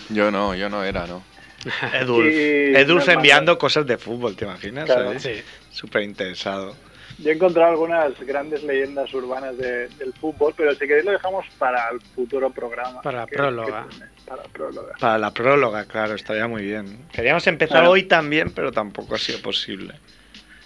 [0.09, 1.23] Yo no, yo no era, ¿no?
[1.93, 2.25] Edulf.
[2.27, 4.85] Y- Edulf no, enviando cosas de fútbol, ¿te imaginas?
[4.85, 5.17] Claro.
[5.19, 5.41] Sí.
[5.71, 6.75] Súper interesado.
[7.19, 11.45] Yo he encontrado algunas grandes leyendas urbanas de- del fútbol, pero si queréis lo dejamos
[11.59, 13.01] para el futuro programa.
[13.01, 13.87] Para la que- próloga.
[13.89, 14.93] que- para la próloga.
[14.99, 17.05] Para la próloga, claro, estaría muy bien.
[17.11, 17.91] Queríamos empezar Claro.
[17.91, 19.93] hoy también, pero tampoco ha sido posible.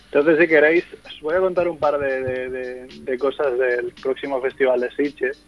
[0.05, 3.91] Entonces, si queréis, os voy a contar un par de, de- de- de cosas del
[4.01, 5.43] próximo festival de Sitges.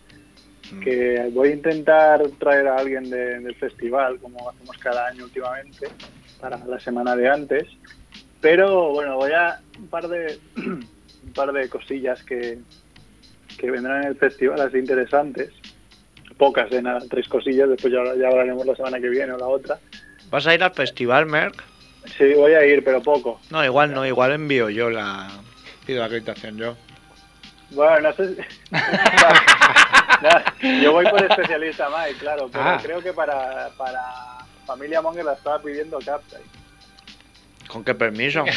[0.83, 5.87] Que voy a intentar traer a alguien de- del festival, como hacemos cada año últimamente,
[6.39, 7.67] para la semana de antes.
[8.41, 12.57] Pero bueno, voy a un par de un par de cosillas que,
[13.57, 15.51] que vendrán en el festival así interesantes.
[16.37, 19.47] Pocas de nada, tres cosillas, después ya, ya hablaremos la semana que viene o la
[19.47, 19.77] otra.
[20.29, 21.61] ¿Vas a ir al festival, Merck?
[22.17, 23.41] Sí, voy a ir, pero poco.
[23.51, 25.27] No, igual no, igual envío yo la.
[25.85, 26.77] Pido la acreditación yo.
[27.71, 28.37] Bueno, no sé.
[30.21, 30.29] No,
[30.81, 32.79] yo voy por especialista Mike, claro, pero Ah.
[32.81, 34.01] creo que para, para
[34.65, 36.43] Familia Monger la estaba pidiendo Captain.
[37.67, 38.43] ¿Con qué permiso?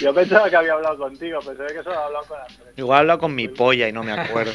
[0.00, 2.74] Yo pensaba que había hablado contigo, ve que solo ha hablado con Andrés.
[2.76, 4.52] Igual he hablado con mi polla y no me acuerdo.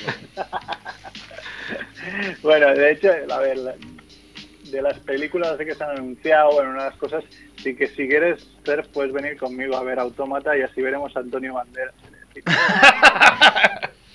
[2.43, 6.89] Bueno, de hecho, a ver, de las películas que se han anunciado, bueno, una de
[6.91, 7.23] las cosas,
[7.61, 11.21] sí que si quieres ser, puedes venir conmigo a ver Autómata y así veremos a
[11.21, 11.95] Antonio Banderas.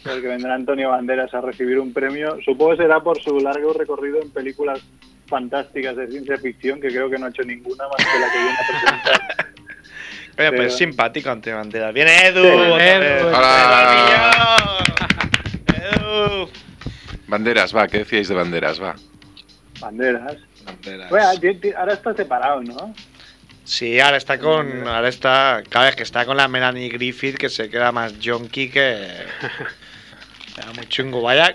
[0.04, 2.36] Porque vendrá Antonio Banderas a recibir un premio.
[2.44, 4.80] Supongo que será por su largo recorrido en películas
[5.26, 8.38] fantásticas de ciencia ficción, que creo que no ha hecho ninguna más que la que
[8.38, 8.66] viene a
[9.02, 9.46] presentar.
[10.36, 11.90] Oye, Pero- pues es simpático ante bandera.
[11.92, 12.44] ¡Viene Edu!
[12.44, 13.28] Edu.
[13.28, 14.78] Hola.
[15.96, 16.48] ¡Edu!
[17.26, 18.82] Banderas, va, ¿qué decíais de banderas?
[18.82, 18.94] Va.
[19.80, 20.36] Banderas.
[20.64, 21.12] Banderas.
[21.76, 22.94] Ahora está separado, ¿no?
[23.64, 24.86] Sí, ahora está con.
[24.86, 25.62] Ahora está.
[25.68, 29.08] Cada vez que está con la Melanie Griffith, que se queda más junkie que.
[30.56, 31.20] Era muy chungo.
[31.22, 31.52] Vaya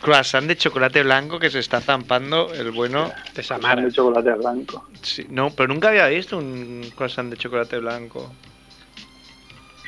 [0.00, 3.12] croissant de chocolate blanco que se está zampando el bueno.
[3.34, 3.82] De Samara.
[3.82, 4.86] de chocolate blanco.
[5.02, 8.32] Sí, no, pero nunca había visto un croissant de chocolate blanco.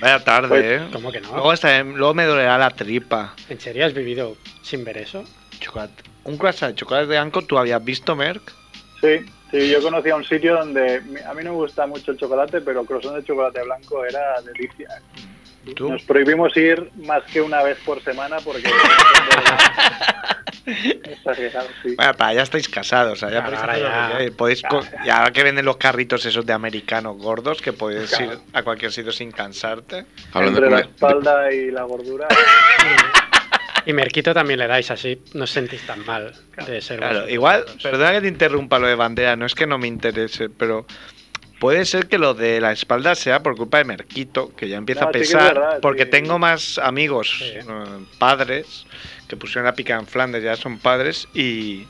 [0.01, 0.88] Vaya tarde, Pues, ¿eh?
[0.92, 1.32] ¿Cómo que no?
[1.32, 3.34] Luego, hasta- luego me dolerá la tripa.
[3.49, 5.24] ¿En serio has vivido sin ver eso?
[5.61, 6.03] Chocolate.
[6.24, 8.53] Un croissant de chocolate blanco, ¿tú habías visto, Merck?
[9.01, 9.20] Sí,
[9.51, 12.84] sí, yo conocía un sitio donde a mí no me gusta mucho el chocolate, pero
[12.84, 14.88] croissant de chocolate blanco era delicia.
[15.75, 15.91] ¿Tú?
[15.91, 18.69] Nos prohibimos ir más que una vez por semana porque...
[20.67, 21.95] Sí.
[21.97, 24.19] Bueno, para ya estáis casados, o sea, ya Claro, podéis ya.
[24.19, 24.33] que.
[24.33, 24.62] Podéis
[25.45, 28.33] venden los carritos esos de americanos gordos, que puedes Claro.
[28.33, 30.07] ir a cualquier sitio sin cansarte.
[30.33, 32.29] Hablando Entre la de, de- espalda y la gordura.
[33.87, 36.33] Y Merquito también le dais así, no os sentís tan mal
[36.67, 39.77] de ser Claro, igual, perdona que te interrumpa lo de bandera, no es que no
[39.77, 40.87] me interese, pero
[41.65, 45.01] puede ser que lo de la espalda sea por culpa de Merquito, que ya empieza
[45.05, 46.11] No, a sí pesar, verdad, porque sí.
[46.11, 47.45] tengo más amigos, Sí.
[47.57, 47.65] eh,
[48.19, 48.85] padres,
[49.29, 51.87] que pusieron la pica en Flandes, ya son padres, y,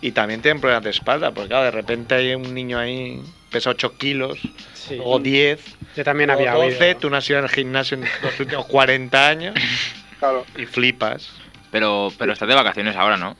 [0.00, 3.20] y también tienen problemas de espalda, porque claro, de repente hay un niño ahí,
[3.50, 4.38] pesa 8 kilos,
[4.74, 4.96] Sí.
[5.02, 5.58] o 10,
[5.96, 6.98] Yo también o había 12, oído.
[7.00, 9.56] tú no has ido al gimnasio en los últimos 40 años,
[10.20, 10.46] Claro.
[10.56, 11.30] y flipas.
[11.72, 13.36] Pero, pero estás de vacaciones ahora, ¿no?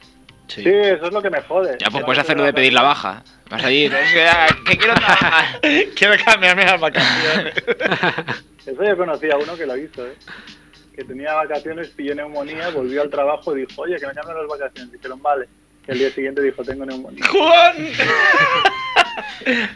[0.49, 1.76] Sí, eso es lo que me jode.
[1.80, 3.22] Ya, pues puedes hacerlo de pedir la baja.
[3.51, 5.61] Vas a ir, es que, ah, que quiero trabajar.
[5.94, 7.55] Quiero cambiarme las vacaciones.
[8.66, 10.14] Eso yo conocí a uno que lo hizo, ¿eh?
[10.97, 14.49] Que tenía vacaciones, pilló neumonía, volvió al trabajo y dijo, oye, que me cambien las
[14.49, 14.92] vacaciones.
[14.92, 15.47] Dijeron, vale.
[15.86, 17.24] Y el día siguiente dijo, tengo neumonía.
[17.30, 17.76] ¡Juan!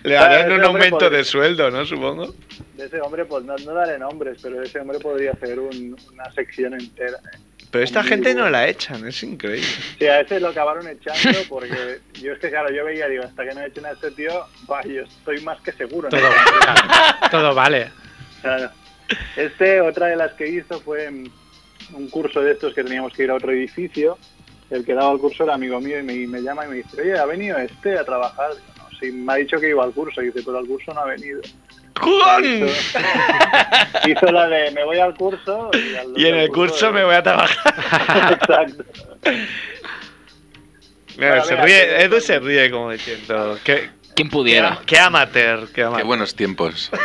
[0.02, 1.84] Le harán un aumento podría- de sueldo, ¿no?
[1.84, 2.34] Supongo.
[2.76, 5.96] De ese hombre, pues no, no daré nombres, pero de ese hombre podría hacer un-
[6.12, 7.18] una sección entera.
[7.32, 7.38] ¿eh?
[7.70, 9.66] Pero esta gente no la echan, es increíble.
[9.98, 13.44] Sí, a ese lo acabaron echando porque yo es que, claro, yo veía, digo, hasta
[13.44, 16.08] que no echen a este tío, va, yo estoy más que seguro.
[16.10, 16.18] ¿no?
[16.18, 16.30] Todo,
[17.30, 17.90] todo vale.
[18.42, 18.70] Claro.
[19.36, 21.30] Este, otra de las que hizo fue mm,
[21.94, 24.18] un curso de estos que teníamos que ir a otro edificio.
[24.68, 27.00] El que daba el curso era amigo mío y me, me llama y me dice,
[27.00, 28.50] oye, ¿ha venido este a trabajar?
[28.52, 30.22] Digo, no, sí, me ha dicho que iba al curso.
[30.22, 31.40] Y dice, pero al curso no ha venido.
[31.98, 32.44] ¡Juan!
[32.44, 32.98] Hizo,
[34.08, 35.70] hizo la de, me voy al curso.
[35.74, 37.74] Y, al- Y en el curso me voy a trabajar.
[38.40, 38.84] Exacto.
[41.16, 43.58] Mira, Bueno, se mira, ríe, que- Edu se ríe como diciendo.
[43.64, 44.78] Qué, ¿Quién qué, pudiera?
[44.86, 46.06] qué amateur, qué Qué amateur.
[46.06, 46.90] buenos tiempos.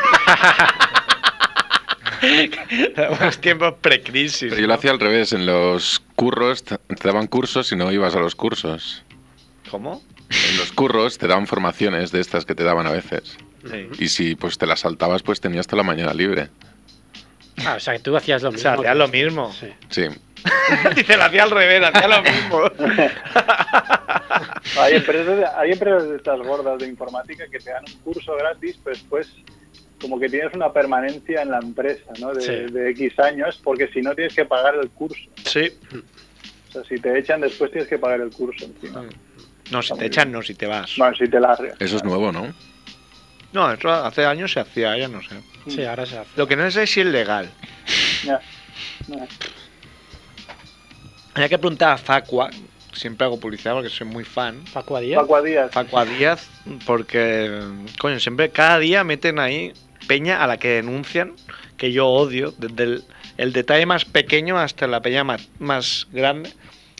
[3.19, 4.49] Buenos tiempos precrisis.
[4.49, 5.31] Pero yo lo hacía al revés.
[5.33, 9.03] En los curros te daban cursos y no ibas a los cursos.
[9.69, 10.01] ¿Cómo?
[10.49, 13.37] En los curros te daban formaciones de estas que te daban a veces.
[13.69, 13.87] Sí.
[13.99, 16.49] Y si pues te las saltabas, pues tenías toda la mañana libre.
[17.65, 18.61] Ah, o sea, que tú hacías lo O mismo.
[18.63, 19.51] sea, hacía que- lo mismo.
[19.53, 19.67] Sí.
[19.89, 20.03] Sí.
[20.95, 22.61] Dice, lo hacía al revés, hacía lo mismo.
[24.79, 28.77] Hay empresas, hay empresas de estas gordas de informática que te dan un curso gratis,
[28.83, 29.29] pero después
[30.01, 32.33] como que tienes una permanencia en la empresa, ¿no?
[32.33, 32.73] De, Sí.
[32.73, 35.21] de X años, porque si no tienes que pagar el curso.
[35.45, 35.71] Sí.
[36.69, 39.03] O sea, si te echan después tienes que pagar el curso encima.
[39.71, 40.93] No, si te echan, no, si te vas.
[40.97, 41.75] Bueno, si te largas.
[41.79, 42.53] Eso es nuevo, ¿no?
[43.55, 45.35] No, eso hace años se hacía, ya no sé.
[45.67, 46.29] Sí, ahora se hace.
[46.35, 47.49] Lo que no sé es si es legal.
[48.25, 48.39] Ya.
[51.33, 52.49] Hay que preguntar a Facua,
[52.93, 54.63] siempre hago publicidad porque soy muy fan.
[54.73, 55.19] Paco Díaz.
[55.21, 55.71] Paco Díaz.
[55.71, 56.47] Facua Díaz,
[56.85, 57.61] porque,
[57.99, 59.73] coño, siempre, cada día meten ahí
[60.07, 61.33] peña a la que denuncian,
[61.77, 63.03] que yo odio, desde el,
[63.37, 66.51] el detalle más pequeño hasta la peña más, más grande.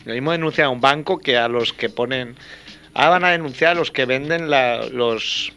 [0.04, 2.36] Lo mismo denuncian a un banco que a los que ponen...
[2.94, 5.52] Ahora van a denunciar a los que venden la- los,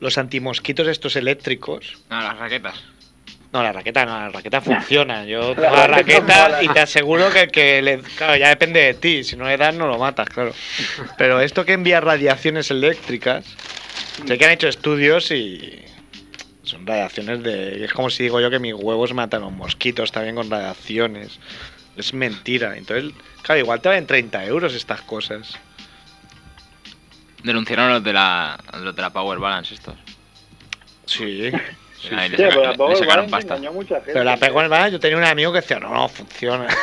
[0.00, 1.98] los antimosquitos estos eléctricos.
[2.10, 2.82] No, las raquetas.
[3.52, 5.24] No, la raqueta no, la raqueta funciona.
[5.24, 8.94] Yo La tengo la raqueta y te aseguro que, que le, claro, ya depende de
[8.94, 9.24] ti.
[9.24, 10.52] Si no le das, no lo matas, claro.
[11.16, 13.46] Pero esto que envía radiaciones eléctricas,
[14.26, 15.82] sé que han hecho estudios y
[16.64, 17.84] son radiaciones de.
[17.84, 21.38] Es como si digo yo que mis huevos matan a los mosquitos también con radiaciones.
[21.96, 22.76] Es mentira.
[22.76, 25.58] Entonces, claro, igual te valen 30 euros estas cosas.
[27.46, 29.94] Denunciaron a los de la, a los de la Power Balance estos.
[31.06, 31.50] Sí.
[32.12, 33.54] Ahí le Sí, saca- pero la le Power sacaron Balance pasta.
[33.54, 34.12] engañó a mucha gente.
[34.12, 36.66] Pero la pegó en el bar, yo tenía un amigo que decía, no, no, funciona.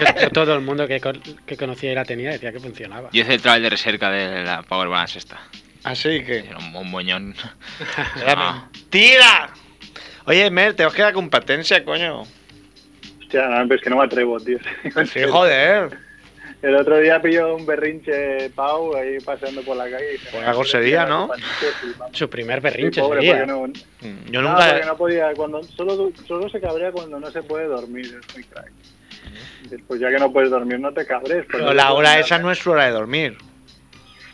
[0.00, 3.10] Yo, yo todo el mundo que, con- que conocía y la tenía decía que funcionaba.
[3.12, 5.38] Yo hice el trabajo de recerca de la Power Balance esta.
[5.84, 6.38] Así que.
[6.38, 7.34] Era un, un moñón.
[8.16, 8.68] Era Ah.
[8.72, 9.50] mentira.
[10.24, 12.22] Oye, Mer, tenemos que dar competencia, coño.
[13.20, 14.58] Hostia, no, pero es que no me atrevo, tío.
[15.12, 15.98] Sí, joder.
[16.62, 20.18] El otro día pilló un berrinche Pau ahí paseando por la calle.
[20.32, 21.30] Pues algo sería, ¿no?
[21.60, 21.66] Sí.
[22.12, 23.46] Su primer Sí, berrinche pobre, sería.
[23.46, 23.66] porque no,
[24.08, 24.70] Mm, Yo nunca.
[24.70, 28.44] porque no podía, cuando solo, solo se cabrea cuando no se puede dormir, es muy
[28.44, 28.72] crack.
[29.86, 31.44] Pues ya que no puedes dormir, no te cabres.
[31.50, 32.24] Pero no la hora dormir.
[32.24, 33.36] esa no es su hora de dormir.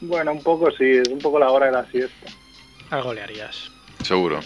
[0.00, 2.30] Bueno, un poco sí, es un poco la hora de la siesta.
[2.90, 3.70] Algo le harías.
[4.02, 4.40] Seguro.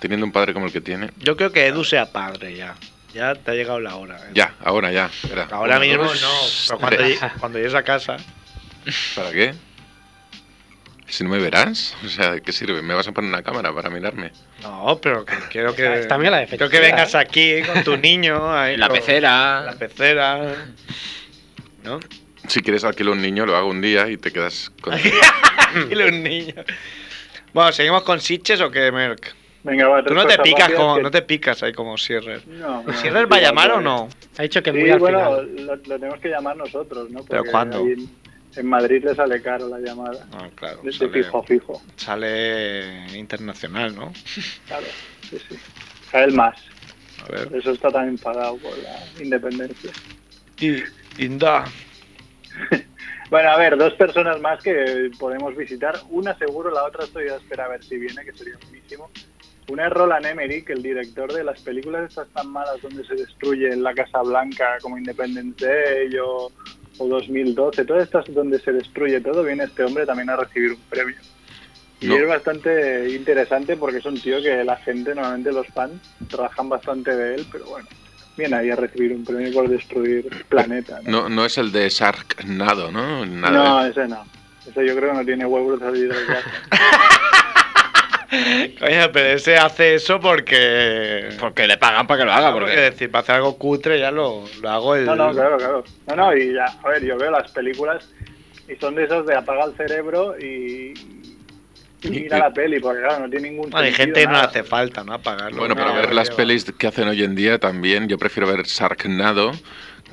[0.00, 1.10] Teniendo un padre como el que tiene.
[1.18, 2.74] Yo creo que Edu sea padre ya.
[3.14, 4.16] Ya te ha llegado la hora.
[4.18, 4.30] ¿eh?
[4.34, 5.06] Ya, ahora ya.
[5.06, 5.46] espera.
[5.50, 6.28] Ahora Uno, mismo dos, no.
[6.68, 7.20] Pero cuando, tres.
[7.20, 8.16] lle- cuando llegues a casa.
[9.14, 9.54] ¿Para qué?
[11.06, 12.82] Si no me verás, o sea, ¿de qué sirve?
[12.82, 14.32] ¿Me vas a poner una cámara para mirarme?
[14.62, 16.00] No, pero que quiero que.
[16.00, 17.18] Está bien la de Quiero que vengas ¿eh?
[17.18, 18.52] aquí con tu niño.
[18.52, 19.60] Ahí la con- pecera.
[19.62, 20.66] La pecera.
[21.84, 22.00] ¿No?
[22.48, 24.94] Si quieres alquilar un niño, lo hago un día y te quedas con...
[25.88, 26.54] Dile un niño.
[27.52, 29.34] Bueno, ¿seguimos con Sitches o qué, Merck?
[29.64, 32.46] Venga, va, Tú no te picas rápidas como, que- no te picas ahí como Sierrer.
[32.46, 34.08] No, no, ¿Sierrer sí, va a llamar no, o no?
[34.38, 35.66] Ha dicho que Sí, muy al bueno, final.
[35.66, 37.24] lo, lo tenemos que llamar nosotros, ¿no?
[37.24, 37.78] ¿Pero cuándo?
[37.78, 37.94] ahí
[38.56, 40.26] En, Madrid le sale caro la llamada.
[40.32, 40.80] Ah, claro.
[40.82, 41.82] De, de Sale, fijo a fijo.
[41.96, 44.12] sale internacional, ¿no?
[44.68, 44.86] Claro,
[45.30, 45.56] sí, sí.
[46.12, 46.56] A él más.
[47.26, 47.48] A ver.
[47.56, 49.90] Eso está tan enfadado por la independencia.
[50.60, 50.82] Y,
[51.24, 51.66] Inda.
[53.30, 55.98] Bueno, a ver, dos personas más que podemos visitar.
[56.10, 59.10] Una seguro, la otra estoy a esperar a ver si viene, que sería buenísimo.
[59.68, 63.74] Una es Roland Emmerich, el director de las películas estas tan malas donde se destruye
[63.76, 66.50] la Casa Blanca como Independence Day o,
[66.98, 67.84] o 2012.
[67.84, 71.16] Todas estas donde se destruye todo, viene este hombre también a recibir un premio.
[72.00, 72.16] Y No.
[72.16, 75.92] es bastante interesante porque es un tío que la gente, normalmente los fans,
[76.28, 77.88] trabajan bastante de él, pero bueno,
[78.36, 81.00] viene ahí a recibir un premio por destruir el planeta.
[81.04, 81.22] ¿no?
[81.22, 83.24] No, no es el de Sharknado, ¿no?
[83.24, 83.50] Nada.
[83.56, 84.26] No, ese no.
[84.68, 86.50] Ese yo creo que no tiene huevos de salir de casa.
[88.78, 91.28] Coño, pero ese hace eso porque.
[91.38, 92.52] Porque le pagan para que lo haga.
[92.52, 92.80] Porque Porque...
[92.80, 95.06] decir, para hacer algo cutre ya lo, lo hago el.
[95.06, 95.84] No, no, claro, claro.
[96.06, 98.08] No, no, y ya, a ver, yo veo las películas
[98.68, 100.94] y son de esos de apaga el cerebro y,
[102.02, 104.38] y mira la peli, porque claro, no tiene ningún Bueno, hay sentido, gente que no
[104.38, 105.12] hace falta, ¿no?
[105.14, 105.58] Apagarlo.
[105.58, 108.64] Bueno, pero No, ver las pelis que hacen hoy en día también, yo prefiero ver
[108.64, 109.52] Sharknado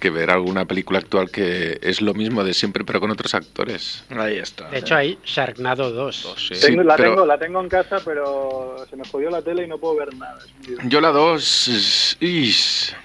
[0.02, 4.04] que ver alguna película actual que es lo mismo de siempre pero con otros actores.
[4.10, 4.68] Ahí está.
[4.70, 6.36] De hecho, hay Sharknado 2.
[6.38, 9.64] Sí, Tengo- la, pero tengo, la tengo en casa, pero se me jodió la tele
[9.64, 10.40] y no puedo ver nada.
[10.86, 11.68] Yo la 2...
[12.20, 12.96] is-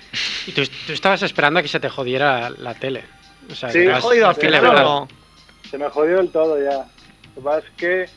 [0.47, 3.05] Y tú, tú estabas esperando a que se te jodiera la tele.
[3.51, 5.07] O sea, Sí, vas- Jodido al final.
[5.71, 6.79] Se me jodió del todo ya.
[6.79, 8.09] Lo que pasa es que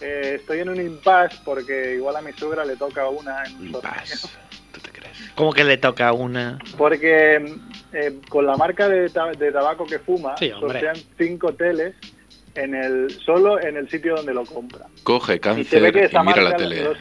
[0.00, 3.80] eh, estoy en un impasse porque igual a mi suegra le toca una en un.
[3.80, 4.28] Paz.
[4.72, 5.16] ¿Tú te crees?
[5.36, 6.58] ¿Cómo que le toca una?
[6.76, 7.54] Porque
[7.94, 11.94] eh, con la marca de, ta- de tabaco que fuma, Sí, sortean cinco teles
[12.54, 14.86] en el solo en el sitio donde lo compra.
[15.02, 16.84] Coge Y se ve cáncer que y esa mira la tele.
[16.84, 16.98] los,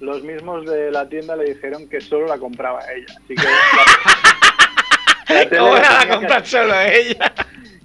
[0.00, 3.14] los mismos de la tienda le dijeron que solo la compraba ella.
[3.24, 3.42] Así que
[5.28, 7.32] la, la tele ¿Cómo la la solo ella?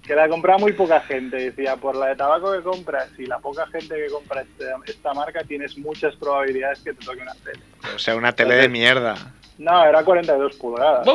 [0.05, 1.37] que, la compraba muy poca gente.
[1.37, 5.13] Decía, por la de tabaco que compras y la poca gente que compra este- esta
[5.13, 7.59] marca, tienes muchas probabilidades que te toque una tele.
[7.95, 9.33] O sea, una tele de mierda.
[9.59, 11.07] No, era 42 pulgadas.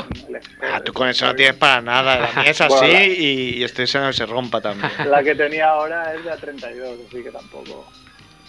[0.63, 2.19] Ah, tú con eso no tienes para nada.
[2.19, 4.91] La mía es así Bueno, la- y, y estoy deseando que se rompa también.
[5.09, 7.87] La que tenía ahora es de a 32, así que tampoco.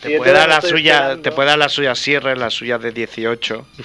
[0.01, 2.77] Te puede entonces dar la suya, esperando te puede dar la suya Sierra, la suya
[2.77, 3.67] de 18.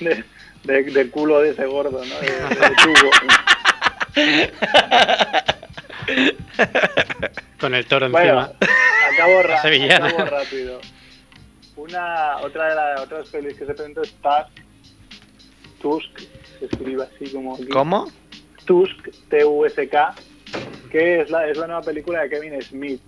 [0.00, 0.24] De,
[0.64, 2.14] de- de culo de ese gordo, ¿no?
[2.20, 3.10] De, de tubo.
[7.60, 8.52] Con el toro Bueno, encima.
[9.12, 9.40] acabo,
[10.06, 10.80] acabo rápido.
[11.84, 14.64] Una, otra de las otras pelis que se presentó es Tusk.
[15.82, 16.18] Tusk,
[16.58, 17.56] se escribe así como...
[17.56, 17.66] aquí.
[17.66, 18.06] ¿Cómo?
[18.64, 20.14] Tusk, T-U-S-K,
[20.90, 23.02] que es la, es la nueva película de Kevin Smith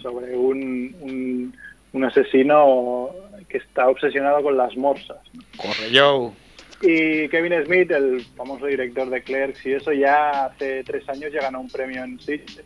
[0.00, 1.54] sobre un, un,
[1.92, 3.10] un asesino
[3.46, 5.18] que está obsesionado con las morsas.
[5.58, 6.32] Corre Joe.
[6.86, 11.40] Y Kevin Smith, el famoso director de Clerks y eso, ya hace tres años ya
[11.40, 12.62] ganó un premio en Sitges.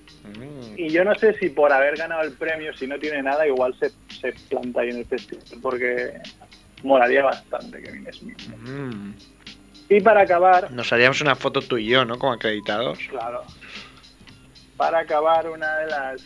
[0.76, 3.76] Y yo no sé si por haber ganado el premio, si no tiene nada, igual
[3.78, 6.14] se, se planta ahí en el festival, porque
[6.82, 8.48] molaría bastante Kevin Smith.
[8.56, 9.12] Mm.
[9.88, 12.18] Y para acabar, Nos haríamos una foto tú y yo, ¿no?
[12.18, 12.98] Como acreditados.
[13.08, 13.44] claro,
[14.76, 16.22] para acabar una de las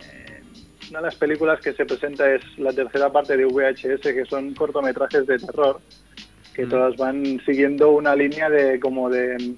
[0.00, 0.42] eh,
[0.90, 4.54] una de las películas que se presenta es la tercera parte de VHS, que son
[4.54, 5.80] cortometrajes de terror,
[6.56, 6.70] que Mm.
[6.70, 9.54] todas van siguiendo una línea de como de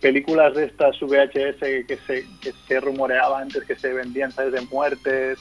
[0.00, 4.52] películas de estas VHS que se, que se rumoreaba antes que se vendían, ¿sabes?
[4.52, 5.38] De muertes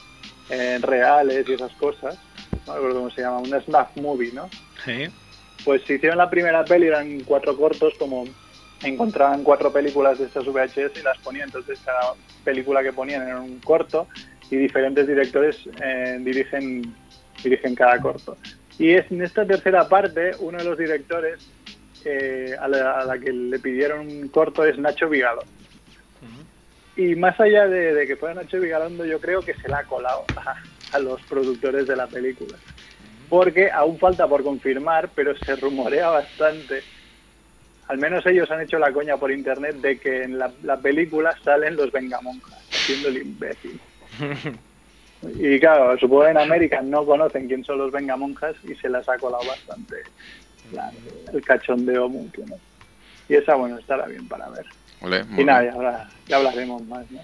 [0.50, 2.18] eh, reales y esas cosas.
[2.66, 4.50] No me acuerdo cómo se llama, una snuff movie, ¿no?
[4.84, 5.06] Sí.
[5.64, 8.26] Pues se hicieron la primera peli, eran cuatro cortos, como
[8.84, 11.50] encontraban cuatro películas de estas VHS y las ponían.
[11.50, 14.08] Entonces, cada película que ponían era un corto
[14.50, 16.96] y diferentes directores eh, dirigen,
[17.44, 18.38] dirigen cada corto.
[18.80, 21.40] Y es, en esta tercera parte, uno de los directores
[22.06, 25.44] eh, a, la, a la que le pidieron un corto es Nacho Vigalo.
[26.96, 29.84] Y más allá de, de que fuera Nacho Vigalondo, yo creo que se la ha
[29.84, 30.56] colado a,
[30.96, 32.58] a los productores de la película
[33.30, 36.84] porque aún falta por confirmar, pero se rumorea bastante.
[37.88, 41.38] Al menos ellos han hecho la coña por internet de que en la, la película
[41.44, 43.80] salen los Vengamonjas, haciendo el imbécil.
[45.24, 49.08] Y claro, supongo que en América no conocen quién son los Vengamonjas y se las
[49.10, 49.96] ha colado bastante
[50.72, 50.92] la-
[51.34, 52.56] el cachondeo mucho, ¿no?
[53.30, 54.66] Y esa, bueno, estará bien para ver.
[55.02, 57.20] Muy Y nada, ya, habla- ya hablaremos más, ¿no?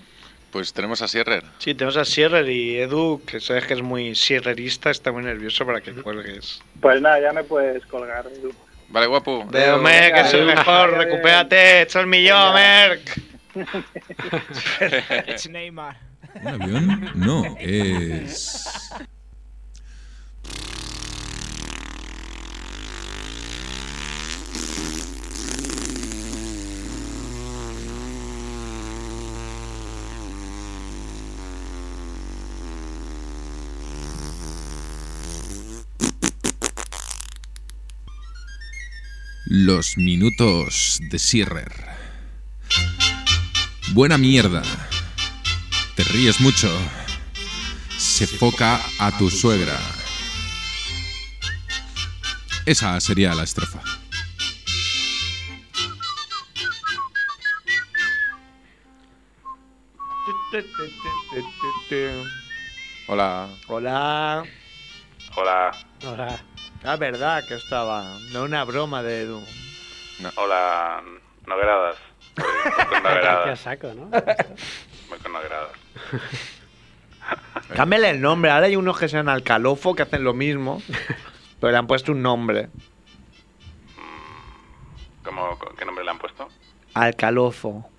[0.52, 1.44] Pues tenemos a Sierrer.
[1.60, 5.66] Sí, tenemos a Sierrer y Edu, que sabes que es muy sierrerista, está muy nervioso
[5.66, 6.62] para que cuelgues.
[6.82, 8.52] Pues nada, ya me puedes colgar, Edu.
[8.90, 9.46] Vale, guapo.
[9.50, 13.22] Veo, Merck, es el Venga, mejor, recupérate, echa el millón, Merck.
[15.28, 15.96] It's Neymar.
[16.42, 17.12] ¿Un avión?
[17.16, 18.90] No, es...
[39.46, 41.72] Los minutos de Sirrer.
[43.94, 44.64] Buena mierda.
[46.14, 46.70] Ríes mucho.
[47.98, 49.80] Se foca a tu suegra.
[52.68, 53.80] Esa sería la estrofa.
[63.08, 63.50] Hola.
[63.68, 64.44] Hola.
[65.36, 65.72] Hola.
[66.06, 66.40] Hola.
[66.84, 68.20] Ah, verdad que estaba.
[68.32, 69.44] No una broma de Edu.
[70.36, 71.02] Hola,
[71.48, 71.98] Nogueradas.
[72.36, 73.60] Voy con Nogueradas.
[73.60, 74.12] saco, ¿no?
[75.10, 75.83] Voy con Nogueradas.
[77.76, 78.52] Cámbiale el nombre.
[78.52, 80.82] Ahora hay unos que se llaman Alcalofo que hacen lo mismo,
[81.60, 82.70] pero le han puesto un nombre.
[85.24, 86.50] ¿Cómo, ¿Qué nombre le han puesto?
[86.94, 87.90] Alcalofo.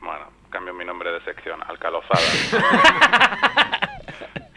[0.00, 1.62] Bueno, cambio mi nombre de sección.
[1.62, 2.20] Alcalofada.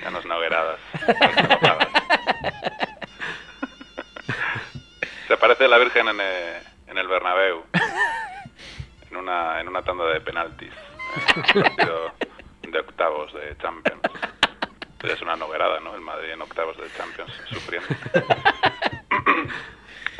[0.01, 0.79] ya no es Nogueradas.
[1.19, 1.87] Alcalofadas.
[5.27, 7.63] Se aparece la Virgen en, eh, en el Bernabéu.
[9.09, 10.71] En una, en una tanda de penaltis.
[11.37, 12.11] En un partido
[12.75, 14.01] de octavos de Champions.
[15.01, 15.95] Ya es una noguerada, ¿no?
[15.95, 17.87] El Madrid en octavos de Champions sufriendo.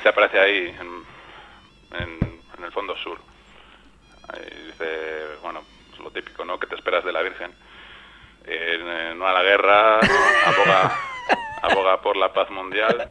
[0.02, 1.04] Se aparece ahí, en,
[2.00, 3.20] en- en el fondo sur.
[4.30, 6.58] Ahí dice, bueno, es lo típico, ¿no?
[6.60, 7.52] Que te esperas de la Virgen.
[8.46, 10.00] Eh, no a la guerra,
[10.46, 10.98] aboga,
[11.64, 13.10] aboga por la paz mundial.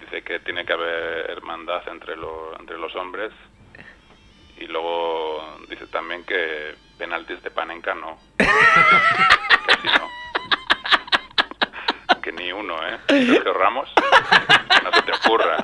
[0.00, 3.32] Dice que tiene que haber hermandad entre, lo- entre los hombres.
[4.58, 8.16] Y luego dice también que penaltis de Panenka no.
[8.38, 10.08] Así no.
[12.22, 12.96] Que ni uno, ¿eh?
[13.08, 13.92] Sergio Ramos.
[13.96, 15.56] Que no se te ocurra.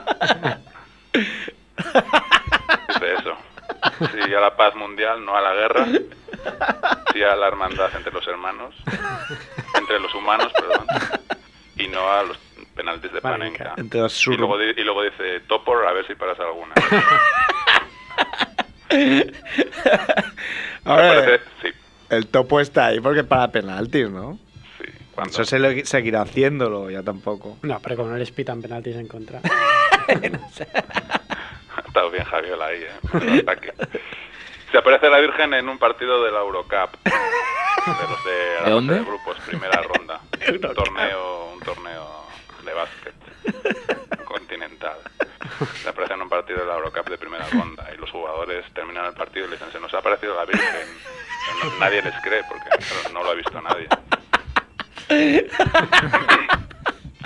[2.88, 3.36] Dice eso.
[4.10, 5.86] Sí a la paz mundial, no a la guerra.
[7.12, 8.74] Sí a la hermandad entre los hermanos.
[9.76, 10.86] Entre los humanos, perdón.
[11.76, 12.36] Y no a los
[12.74, 13.74] penaltis de Panenka.
[13.76, 16.74] Entre los Y luego, y luego dice, Topor, a ver si paras alguna.
[20.84, 21.68] Ahora, parece- sí.
[22.10, 24.38] El topo está ahí porque para penaltis, ¿no?
[24.78, 24.84] Sí.
[25.14, 25.30] ¿cuándo?
[25.32, 27.58] Eso se lo seguirá haciéndolo, ya tampoco.
[27.62, 29.40] No, pero como no les pitan penaltis en contra.
[31.76, 33.72] Ha estado bien Javiola ahí, ¿eh?
[34.72, 36.96] Se aparece la Virgen en un partido de la Eurocup.
[37.04, 37.10] De
[38.10, 38.94] los de, la ¿De dónde?
[38.94, 40.20] de grupos, primera ronda.
[40.50, 42.26] un torneo, un torneo
[42.64, 43.14] de básquet.
[45.82, 49.06] Se aparece en un partido de la Eurocup de primera ronda y los jugadores terminan
[49.06, 50.88] el partido y le dicen, se nos ha aparecido la Virgen.
[51.64, 53.88] No- nadie les cree porque no- no lo ha visto nadie.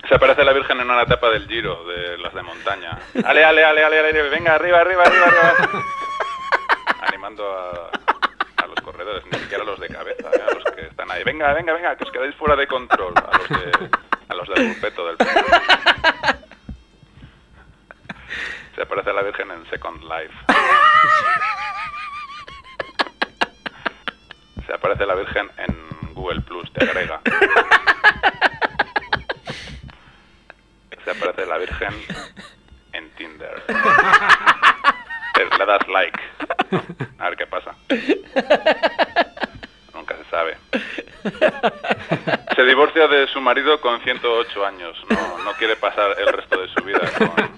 [0.08, 2.98] Se aparece la Virgen en una etapa del Giro, de las de montaña.
[3.24, 5.54] Ale, ale, ale, ale, ale, venga, arriba, arriba, arriba, arriba.
[7.06, 7.90] Animando a,
[8.62, 10.42] a los corredores, ni siquiera a los de cabeza, ¿eh?
[10.50, 11.22] a los que están ahí.
[11.24, 13.14] Venga, venga, venga, que os quedáis fuera de control.
[13.16, 13.90] A los, de,
[14.28, 15.16] a los del grupeto del
[18.74, 20.34] Se aparece la Virgen en Second Life.
[24.66, 27.20] Se aparece la Virgen en Google Plus, te agrega.
[31.04, 31.92] Se aparece la Virgen
[32.92, 33.62] en Tinder.
[35.34, 36.20] Te- Le das like.
[37.18, 37.74] A ver qué pasa.
[39.92, 40.56] Nunca se sabe.
[42.54, 44.96] Se divorcia de su marido con 108 años.
[45.10, 47.51] No, no quiere pasar el resto de su vida con.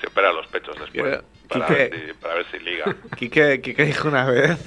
[0.00, 1.20] Se opera los pechos después.
[1.48, 1.88] Para Quique.
[1.88, 2.96] ver, si, para ver si liga.
[3.16, 4.58] Quique, Quique dijo una vez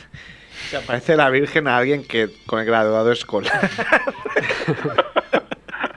[0.69, 3.69] se aparece la Virgen a alguien que con el graduado escolar.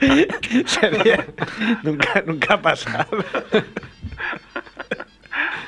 [0.66, 1.26] Sería-
[1.82, 3.24] nunca, nunca ha pasado.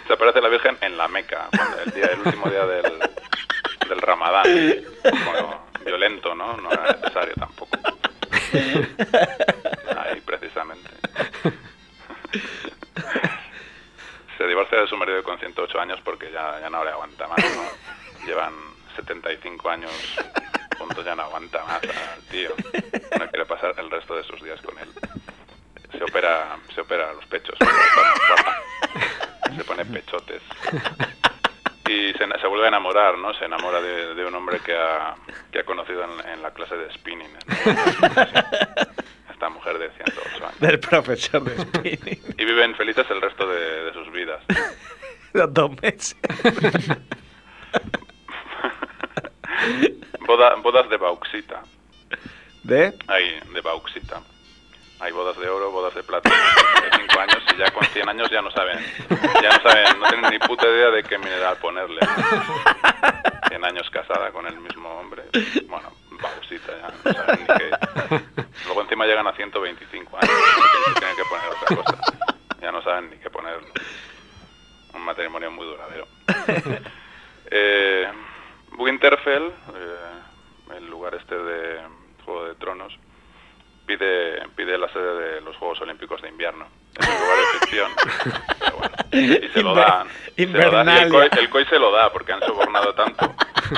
[0.06, 1.48] Se aparece la Virgen en la Meca,
[1.86, 2.92] el, día, el último día del,
[3.88, 4.44] del Ramadán.
[5.02, 6.56] Como violento, ¿no?
[6.56, 7.78] No era necesario tampoco.
[9.96, 10.90] Ahí, precisamente.
[14.36, 17.38] Se divorcia de su marido con 108 años porque ya, ya no le aguanta más,
[17.56, 18.26] ¿no?
[18.26, 18.52] Llevan
[18.96, 19.90] 75 años
[20.78, 22.50] juntos, ya no aguanta más al tío.
[23.18, 24.88] No quiere pasar el resto de sus días con él.
[25.96, 27.54] Se opera, se opera los pechos.
[27.60, 28.62] está muy guapa
[29.56, 30.42] se pone pechotes.
[31.88, 33.32] Y se, se vuelve a enamorar, ¿no?
[33.34, 35.14] Se enamora de, de un hombre que ha,
[35.50, 37.32] que ha conocido en, en la clase de spinning.
[37.32, 37.38] ¿no?
[39.32, 40.57] Esta mujer de 108 años.
[40.68, 42.20] Del profesor de spinning.
[42.36, 44.42] Y viven felices el resto de, de sus vidas.
[45.32, 46.16] Los dos meses.
[50.26, 51.62] Boda- bodas de bauxita.
[52.62, 52.92] ¿De?
[53.08, 54.20] Hay de bauxita.
[55.00, 58.28] Hay bodas de oro, bodas de plata de 5 años y ya con 100 años
[58.30, 58.78] ya no saben,
[59.40, 62.00] ya no saben, no tienen ni puta idea de qué mineral ponerle.
[63.48, 65.22] 100 años casada con el mismo hombre.
[65.68, 67.70] Bueno, pausita ya, no saben ni qué.
[68.66, 70.32] Luego encima llegan a 125 años,
[70.90, 72.26] y tienen que poner otra cosa.
[72.60, 73.60] Ya no saben ni qué poner.
[74.94, 76.08] Un matrimonio muy duradero.
[77.52, 78.08] Eh,
[78.76, 81.80] Winterfell, eh, el lugar este de
[82.24, 82.92] Juego de Tronos,
[83.86, 86.66] pide, pide la sede de los Juegos Olímpicos de Invierno.
[86.98, 87.90] Es un lugar de ficción.
[88.60, 90.08] pero bueno, y se lo Inver- dan.
[90.82, 91.08] Y.
[91.10, 93.34] COI, el COI se lo da porque han sobornado tanto.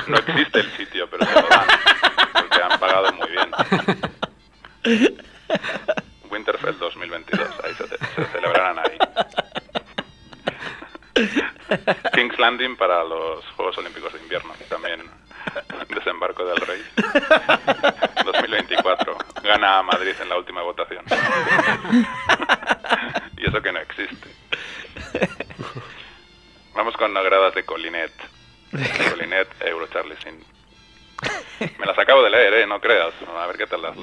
[0.07, 1.67] No existe el sitio, pero se lo dan.
[2.33, 3.51] Porque han pagado muy bien.
[6.29, 8.97] Winterfell 2022, ahí se, se celebrarán ahí.
[12.13, 15.01] King's Landing para los Juegos Olímpicos de Invierno, también
[15.89, 16.81] desembarco del Rey.
[18.25, 21.03] 2024, gana Madrid en la última votación.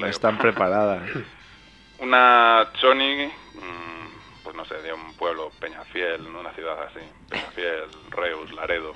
[0.09, 1.03] Están preparadas.
[1.99, 7.01] Una Choni, mm, pues no sé, de un pueblo, Peñafiel, una ciudad así.
[7.29, 8.95] Peñafiel, Reus, Laredo,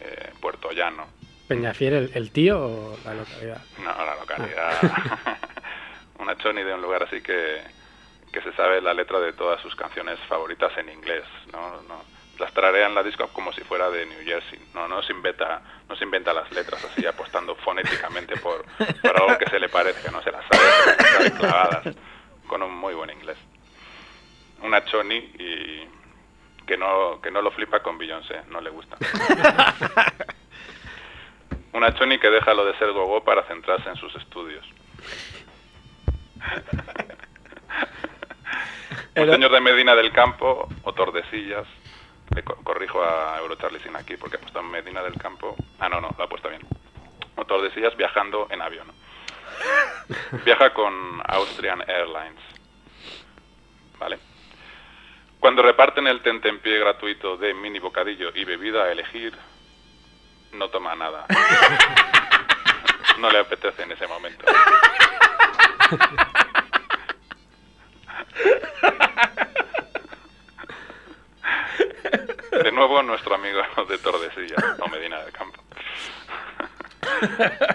[0.00, 1.06] eh, Puerto Llano.
[1.48, 3.62] ¿Peñafiel el, el tío o la localidad?
[3.78, 4.72] No, la localidad.
[6.18, 7.62] una Choni de un lugar así que,
[8.32, 11.80] que se sabe la letra de todas sus canciones favoritas en inglés, ¿no?
[11.82, 14.58] no las tararea en la disco como si fuera de New Jersey.
[14.74, 18.64] No, no se inventa, no se inventa las letras así apostando fonéticamente por,
[19.02, 21.96] por algo que se le parezca, no se las sabe, se las sabe clavadas
[22.46, 23.38] con un muy buen inglés.
[24.62, 25.86] Una Choni y
[26.66, 28.96] que no que no lo flipa con Beyoncé, no le gusta.
[31.72, 34.64] Una Choni que deja lo de ser gogo para centrarse en sus estudios.
[39.16, 41.66] Un señor de Medina del Campo o Tordesillas.
[42.34, 45.56] Le co- corrijo a Eurocharlie sin aquí porque ha puesto en Medina del Campo.
[45.78, 46.62] Ah, no, no, lo ha puesto bien.
[47.36, 48.90] O Tordesillas viajando en avión.
[50.44, 52.40] Viaja con Austrian Airlines.
[53.98, 54.18] ¿Vale?
[55.40, 59.32] Cuando reparten el tentempié gratuito de mini bocadillo y bebida a elegir,
[60.52, 61.26] no toma nada.
[63.18, 64.44] No le apetece en ese momento.
[72.50, 75.62] De nuevo nuestro amigo de Tordesillas, o Medina del Campo.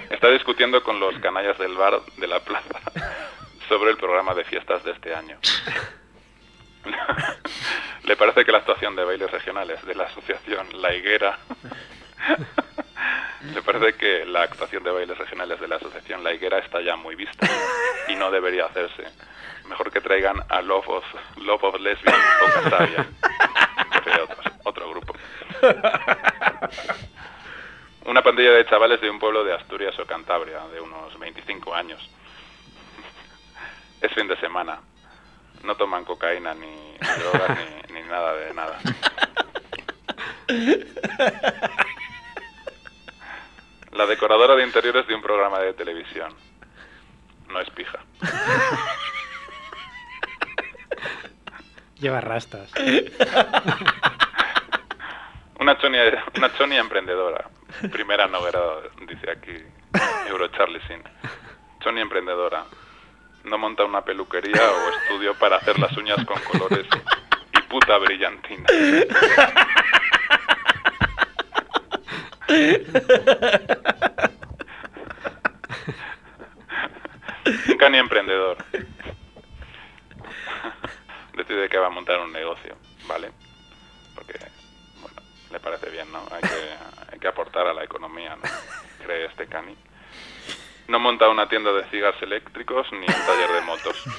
[0.10, 2.80] Está discutiendo con los canallas del bar de la plaza
[3.68, 5.38] sobre el programa de fiestas de este año.
[8.04, 11.38] Le parece que la actuación de bailes regionales de la asociación La Higuera
[13.54, 16.96] le parece que la actuación de bailes regionales de la asociación La Higuera está ya
[16.96, 17.48] muy vista
[18.08, 19.04] y no debería hacerse.
[19.68, 21.06] Mejor que traigan a Love of,
[21.38, 23.51] Love of Lesbian o.
[24.64, 25.14] Otro grupo.
[28.06, 32.10] Una pandilla de chavales de un pueblo de Asturias o Cantabria, de unos 25 años.
[34.02, 34.80] Es fin de semana.
[35.64, 37.58] No toman cocaína ni, ni drogas
[37.90, 38.80] ni nada de nada.
[43.92, 46.34] La decoradora de interiores de un programa de televisión.
[47.50, 48.00] No es pija.
[52.02, 52.70] Lleva rastas.
[55.60, 57.48] Una chonia, una chonia emprendedora.
[57.92, 59.56] Primera novedad, dice aquí
[60.28, 61.04] Eurocharlie Sin.
[61.80, 62.66] Chonia emprendedora.
[63.44, 66.88] No monta una peluquería o estudio para hacer las uñas con colores
[67.54, 68.66] y puta brillantina.
[77.70, 78.58] Un cani emprendedor.
[81.34, 82.76] Decide que va a montar un negocio,
[83.08, 83.32] ¿vale?
[84.16, 84.38] Porque,
[85.02, 86.24] bueno, le parece bien, ¿no?
[86.32, 86.48] Hay que,
[87.14, 88.44] hay que aportar a la economía, ¿no?
[89.04, 89.76] Cree este cani.
[90.88, 94.04] No monta una tienda de cigarros eléctricos ni un taller de motos.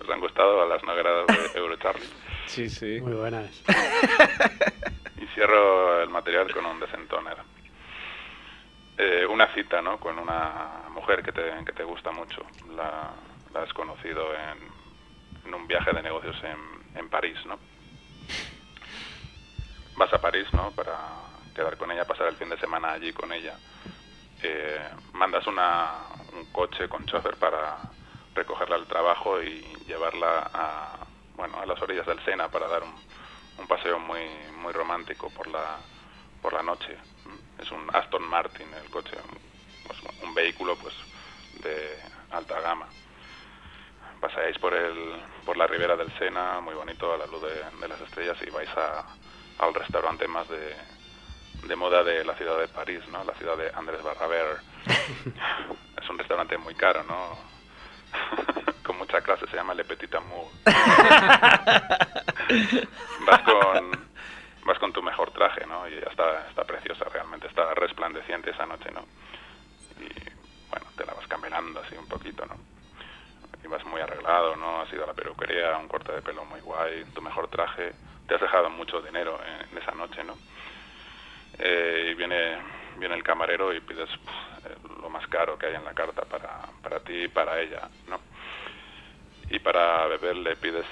[0.00, 2.06] ¿Os han gustado a las nogueradas de Eurocharlie?
[2.46, 3.00] Sí, sí.
[3.00, 3.50] Muy buenas.
[5.20, 7.36] Y cierro el material con un decentoner.
[8.98, 9.98] Eh, una cita, ¿no?
[9.98, 12.42] Con una mujer que te, que te gusta mucho.
[12.74, 13.12] La,
[13.54, 14.58] has conocido en,
[15.46, 17.58] en un viaje de negocios en, en París, ¿no?
[19.96, 20.70] Vas a París, ¿no?
[20.72, 20.94] Para
[21.54, 23.58] quedar con ella, pasar el fin de semana allí con ella.
[24.42, 25.92] Eh, mandas una,
[26.34, 27.78] un coche con chofer para
[28.34, 30.98] recogerla al trabajo y llevarla a,
[31.36, 32.94] bueno, a las orillas del Sena para dar un,
[33.58, 34.20] un paseo muy
[34.58, 35.78] muy romántico por la
[36.42, 36.98] por la noche
[37.58, 39.16] es un Aston Martin el coche
[39.86, 40.94] pues, un vehículo pues
[41.62, 41.98] de
[42.30, 42.86] alta gama
[44.20, 47.88] pasáis por el por la ribera del Sena muy bonito a la luz de, de
[47.88, 49.04] las estrellas y vais a
[49.58, 50.76] al restaurante más de,
[51.66, 53.24] de moda de la ciudad de París, ¿no?
[53.24, 54.58] La ciudad de Andrés Barraver.
[54.86, 57.38] es un restaurante muy caro, ¿no?
[58.82, 60.46] con mucha clase, se llama Le Petit Amour.
[63.26, 64.05] vas con
[64.66, 65.88] vas con tu mejor traje, ¿no?
[65.88, 69.06] Y ya está, está preciosa realmente, está resplandeciente esa noche, ¿no?
[70.00, 70.08] Y
[70.68, 72.56] bueno, te la vas caminando así un poquito, ¿no?
[73.64, 74.80] Y vas muy arreglado, ¿no?
[74.80, 77.92] Has ido a la peluquería, un corte de pelo muy guay, tu mejor traje.
[78.26, 79.38] Te has dejado mucho dinero
[79.70, 80.36] en, esa noche, ¿no?
[81.58, 82.58] Eh, y viene,
[82.98, 86.22] viene el camarero y pides pf, eh, lo más caro que hay en la carta
[86.22, 88.20] para, para ti y para ella, ¿no?
[89.48, 90.86] Y para beber le pides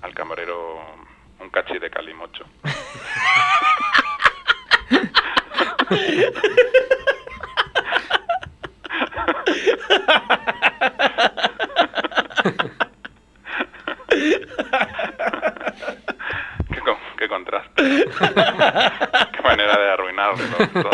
[0.00, 1.09] al camarero
[1.40, 2.44] un cachi de calimocho.
[16.72, 17.82] qué, con- qué contraste.
[19.32, 20.90] qué manera de arruinarlo todo.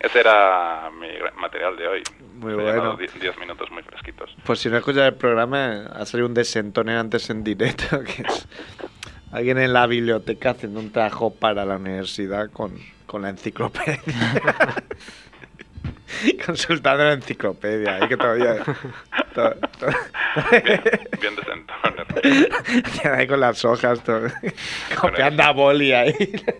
[0.00, 2.02] Ese era mi material de hoy.
[2.40, 2.72] Muy He bueno.
[2.72, 4.34] llamado die- 10 minutos muy fresquitos.
[4.44, 8.48] Por si no escuchas el programa, ha salido un desentone antes en directo, que es
[9.30, 12.72] alguien en la biblioteca haciendo un trabajo para la universidad con,
[13.06, 14.00] con la enciclopedia.
[16.44, 18.56] Consultando la enciclopedia, ahí que todavía...
[19.34, 19.86] to- to-
[21.20, 21.36] Bien
[22.22, 22.48] desentone.
[23.16, 24.28] ahí con las hojas, todo,
[25.00, 26.12] copiando a boli ahí.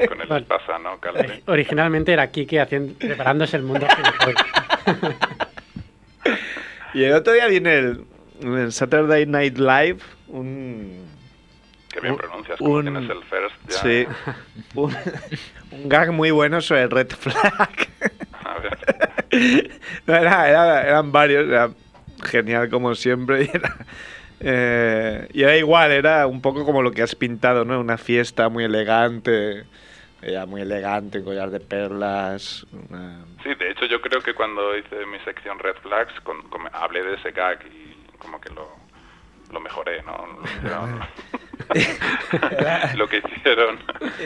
[0.09, 0.99] Con el pasa, ¿no?
[1.01, 1.43] Calde.
[1.47, 3.87] Originalmente era Kike haciendo, preparándose el mundo.
[6.95, 8.05] Y el otro día viene el,
[8.43, 11.07] el Saturday Night Live, un...
[11.93, 13.77] Qué bien un- pronuncias, como un- tienes el first ya.
[13.77, 14.07] Sí.
[14.75, 14.97] un,
[15.73, 17.71] un gag muy bueno sobre el red flag.
[18.45, 18.79] A ver.
[20.07, 21.71] No, era- era- eran varios, era
[22.25, 23.45] genial como siempre.
[23.45, 23.77] Y era,
[24.41, 27.79] eh, y era igual, era un poco como lo que has pintado, ¿no?
[27.79, 29.65] Una fiesta muy elegante,
[30.23, 32.67] ella muy elegante, collar de perlas.
[32.91, 36.69] una- Sí, de hecho yo creo que cuando hice mi sección Red Flags con- con-
[36.73, 38.69] hablé de ese gag y como que lo,
[39.51, 40.27] lo mejoré, ¿no?
[42.97, 43.79] Lo que hicieron.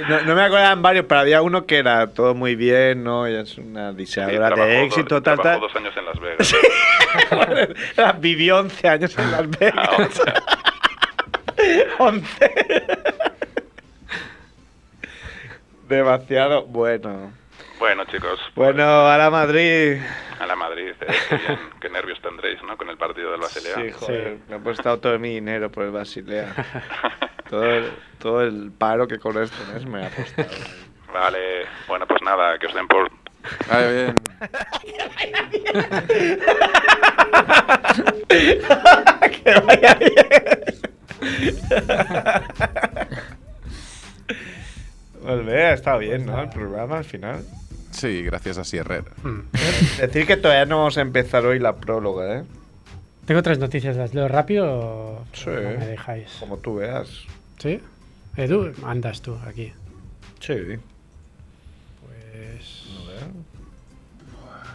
[0.08, 3.26] No, no me acuerdo, eran varios, pero había uno que era todo muy bien, ¿no?
[3.26, 5.60] Ella es una Sí, diseñadora trabajó de éxito, tal, tal.
[5.60, 6.54] dos años en Las Vegas.
[7.96, 9.88] Era- Vivió 11 años en Las Vegas.
[11.98, 12.42] 11.
[15.94, 17.32] Demasiado bueno.
[17.78, 20.00] Bueno, chicos, Bueno, a la Madrid.
[20.40, 22.76] a la Madrid, eh, qué, bien, qué nervios tendréis, ¿no?
[22.76, 23.74] Con el partido del Basilea.
[23.76, 26.52] Sí, joder, me he puesto todo mi dinero por el Basilea.
[27.48, 30.48] todo, el, todo el paro que con este mes me ha apostado.
[31.12, 33.08] Vale, bueno, pues nada, que os den por...
[33.70, 34.20] Bien.
[38.28, 40.26] que vaya bien.
[41.20, 41.62] Pues
[45.26, 46.40] ha estado bien, ¿no?
[46.42, 47.44] El programa al final.
[47.90, 49.04] Sí, gracias a Sierrer.
[50.00, 52.44] Decir que todavía no vamos a empezar hoy la próloga, ¿eh?
[53.26, 55.46] Tengo tres noticias, ¿las leo rápido o Sí.
[55.46, 56.28] no me dejáis?
[56.40, 57.08] Como tú veas.
[57.58, 57.80] ¿Sí?
[58.36, 59.72] Edu, andas tú aquí.
[60.40, 60.54] Sí.
[62.02, 62.84] Pues...
[62.98, 63.22] A ver.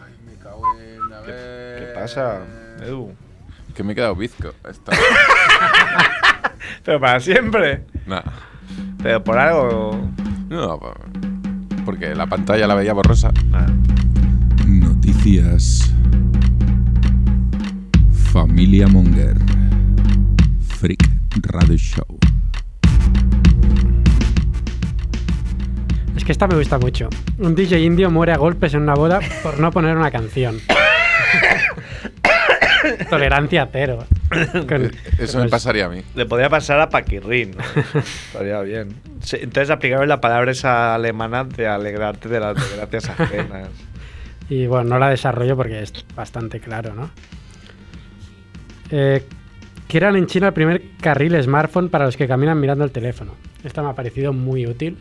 [0.04, 1.12] Ay, me cago en...
[1.12, 1.78] A ver...
[1.78, 2.40] ¿Qué pasa,
[2.82, 3.14] Edu?
[3.74, 4.52] Que me he quedado bizco.
[4.68, 4.92] Está...
[6.84, 7.84] Pero para siempre.
[8.06, 8.22] Nah.
[9.02, 10.00] Pero por algo.
[10.50, 10.94] No, po-
[11.84, 13.32] porque la pantalla la veía borrosa.
[13.52, 13.66] Ah.
[14.66, 15.92] Noticias.
[18.32, 19.36] Familia Monger.
[20.78, 21.02] Freak
[21.42, 22.18] Radio Show.
[26.16, 27.08] Es que esta me gusta mucho.
[27.38, 30.58] Un DJ indio muere a golpes en una boda por no poner una canción.
[33.08, 34.04] Tolerancia cero.
[34.68, 36.02] Con- Eso me pasaría a mí.
[36.14, 37.52] Le podría pasar a Paquirrín.
[37.52, 37.62] ¿no?
[38.00, 38.94] Estaría bien.
[39.22, 43.68] Sí, entonces aplicar la palabra esa alemana de alegrarte de las desgracias ajenas.
[44.48, 47.10] Y bueno, no la desarrollo porque es bastante claro, ¿no?
[48.90, 49.24] Eh,
[49.88, 53.34] crean en China el primer carril smartphone para los que caminan mirando el teléfono.
[53.62, 54.98] Esta me ha parecido muy útil.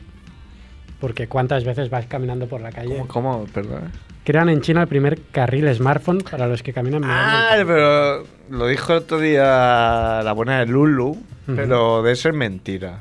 [0.99, 2.89] Porque cuántas veces vas caminando por la calle.
[2.89, 3.07] ¿Cómo?
[3.07, 3.45] cómo?
[3.53, 3.89] Perdón.
[4.23, 8.93] Crean en China el primer carril smartphone para los que caminan Ah, pero lo dijo
[8.93, 11.17] el otro día la buena de Lulu,
[11.55, 12.99] pero de eso es mentira.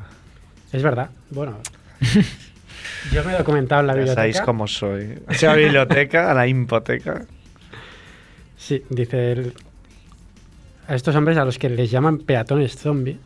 [0.72, 1.10] Es verdad.
[1.30, 1.58] Bueno.
[3.12, 4.20] Yo me he documentado en la biblioteca.
[4.20, 5.18] sabéis cómo soy.
[5.26, 6.30] ¿Has ido a la biblioteca?
[6.30, 7.24] ¿A la hipoteca?
[8.56, 9.54] Sí, dice el-
[10.86, 13.18] a estos hombres a los que les llaman peatones zombie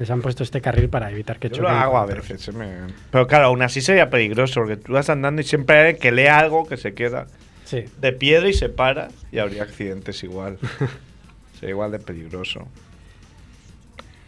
[0.00, 2.40] les han puesto este carril para evitar que Yo lo choquen hago a veces.
[2.40, 5.94] se me- Pero claro, aún así sería peligroso, porque tú vas andando y siempre hay
[5.98, 7.26] que lee algo que se queda
[7.64, 7.84] Sí.
[8.00, 10.58] de piedra y se para y habría accidentes igual.
[11.60, 12.66] sería igual de peligroso.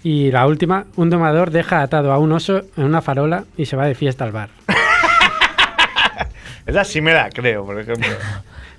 [0.05, 3.77] Y la última, un domador deja atado a un oso en una farola y se
[3.77, 4.51] va de fiesta al bar.
[6.67, 8.09] Esa sí me la creo, por ejemplo.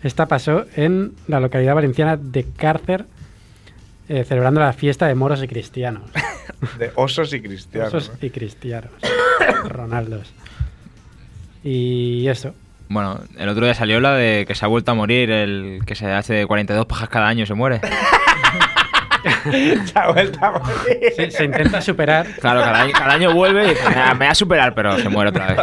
[0.04, 3.06] Esta pasó en la localidad valenciana de Cárcer,
[4.14, 6.04] eh, celebrando la fiesta de moros y cristianos.
[6.78, 7.94] De osos y cristianos.
[7.94, 8.92] Osos y cristianos.
[9.66, 10.32] Ronaldos.
[11.64, 12.54] Y eso.
[12.90, 15.96] Bueno, el otro día salió la de que se ha vuelto a morir, el que
[15.96, 17.82] se hace 42 pajas cada año y se muere.
[19.44, 21.00] Se ha vuelto a morir.
[21.16, 22.28] Se, se intenta superar.
[22.42, 25.08] Claro, cada año, cada año vuelve y dice, va me va a superar, pero se
[25.08, 25.58] muere otra vez.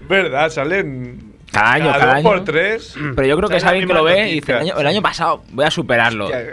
[0.08, 0.50] ¿Verdad?
[0.50, 1.29] Salen.
[1.52, 2.22] Cada año, cada año.
[2.22, 2.94] por tres.
[3.16, 4.80] Pero yo creo que es alguien que lo ve y dice, el año, noticias.
[4.80, 6.26] el año pasado voy a superarlo.
[6.26, 6.44] Hostia,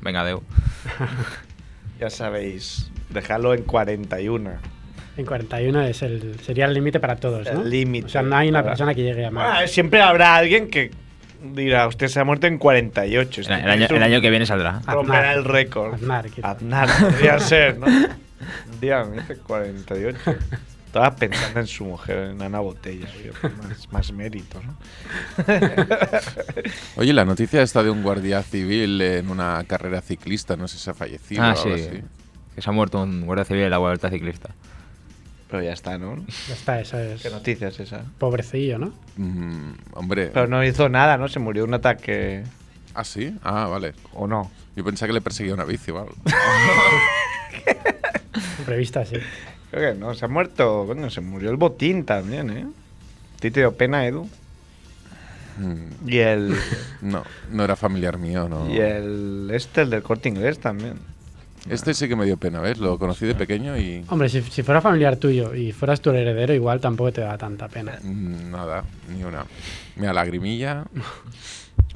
[0.00, 0.42] Venga, Deu.
[2.00, 4.50] Ya sabéis, dejarlo en 41.
[5.16, 7.62] En 41 es el, sería el límite para todos, ¿no?
[7.62, 8.06] El límite.
[8.06, 9.62] O sea, no hay una Para- persona que llegue a más.
[9.62, 10.92] Ah, siempre habrá alguien que
[11.42, 13.40] dirá, usted se ha muerto en 48.
[13.40, 14.80] El, el año, el año que viene saldrá.
[14.86, 15.94] Romperá el récord.
[15.94, 16.26] Aznar.
[16.42, 17.86] Aznar, podría ser, ¿no?
[17.86, 20.18] Un día me dice 48.
[20.88, 23.06] Estaba pensando en su mujer, en Ana Botella.
[23.22, 24.74] digo, Más, más mérito, ¿no?
[26.96, 30.88] Oye, la noticia está de un guardia civil en una carrera ciclista, no sé si
[30.88, 31.84] ha fallecido Ah, o algo sí.
[31.90, 32.02] así.
[32.54, 34.48] Que se ha muerto un guardia civil en la vuelta ciclista.
[35.50, 36.16] Pero ya está, ¿no?
[36.48, 37.22] Ya está, esa es.
[37.22, 38.02] ¿Qué noticia es esa?
[38.18, 38.92] Pobrecillo, ¿no?
[39.16, 40.28] Mm, hombre.
[40.32, 41.28] Pero no hizo nada, ¿no?
[41.28, 42.44] Se murió de un ataque.
[42.94, 43.34] ¿Ah, sí?
[43.42, 43.92] Ah, vale.
[44.14, 44.50] ¿O no?
[44.74, 46.14] Yo pensaba que le perseguía una bici o algo.
[48.66, 49.16] Prevista, sí.
[49.70, 50.84] Creo que no, se ha muerto.
[50.86, 52.66] Bueno, se murió el botín también, ¿eh?
[53.36, 54.28] ¿A ti te dio pena, Edu?
[55.58, 56.54] Mm, Y el.
[57.02, 58.70] no, no era familiar mío, no.
[58.72, 59.50] Y el.
[59.52, 60.94] Este, el del corte inglés también.
[61.68, 62.78] Este sí que me dio pena, ¿ves?
[62.78, 64.04] Lo conocí de pequeño y.
[64.08, 67.68] Hombre, si, si fuera familiar tuyo y fueras tu heredero, igual tampoco te da tanta
[67.68, 67.98] pena.
[68.02, 69.44] mm, Nada, ni una.
[69.96, 70.84] Mira, lagrimilla.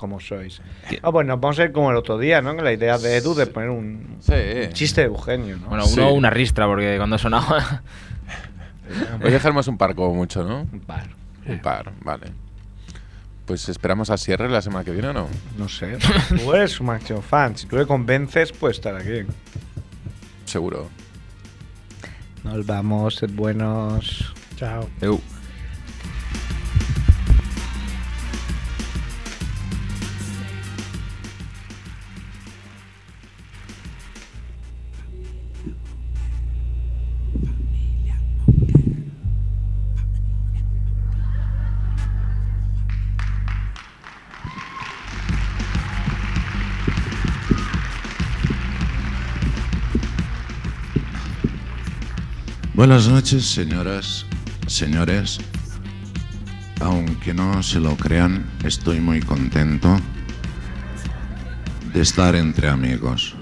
[0.03, 0.61] Como sois.
[1.01, 2.57] Ah, bueno, vamos a ir como el otro día, ¿no?
[2.57, 4.33] Con la idea de Edu de poner un, Sí.
[4.67, 5.69] un chiste de Eugenio, ¿no?
[5.69, 6.01] Bueno, Sí.
[6.01, 7.83] uno una ristra, porque cuando sonaba.
[9.21, 10.63] Voy a dejar más un par como mucho, ¿no?
[10.73, 11.07] Un par.
[11.47, 12.33] Un par, vale.
[13.47, 15.29] Pues esperamos a cierre la semana que viene o no.
[15.57, 15.97] No sé.
[16.37, 17.57] Tú eres un máximo fan.
[17.57, 19.21] Si tú le convences, puede estar aquí.
[20.47, 20.89] Seguro.
[22.43, 24.35] Nos vamos, sed buenos.
[24.57, 24.89] Chao.
[25.01, 25.21] Eu.
[52.83, 54.27] Buenas noches, señoras,
[54.67, 55.39] señores.
[56.81, 60.01] Aunque no se lo crean, estoy muy contento
[61.95, 63.37] de estar entre amigos.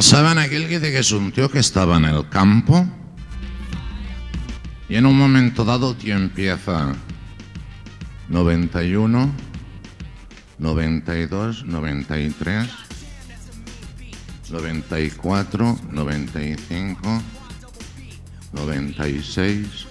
[0.00, 2.84] ¿Saben aquel que dice que es un tío que estaba en el campo?
[4.88, 6.96] Y en un momento dado tío empieza
[8.28, 9.30] 91,
[10.58, 12.89] 92, 93,
[14.50, 17.22] 94, 95,
[18.52, 19.86] 96,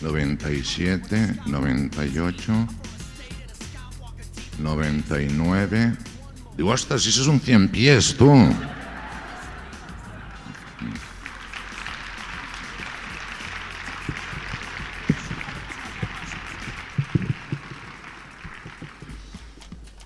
[0.00, 2.68] 97, 98,
[4.58, 5.96] 99.
[6.56, 8.32] Digo, ostras, si eso es un 100 pies, tú.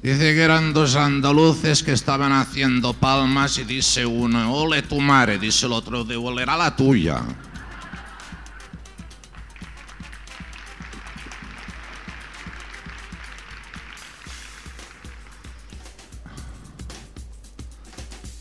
[0.02, 5.39] Dice que eran dos andaluces que estaban haciendo palmas y dice uno, ole tu madre,
[5.39, 6.16] dice el otro, de
[6.47, 7.22] la tuya.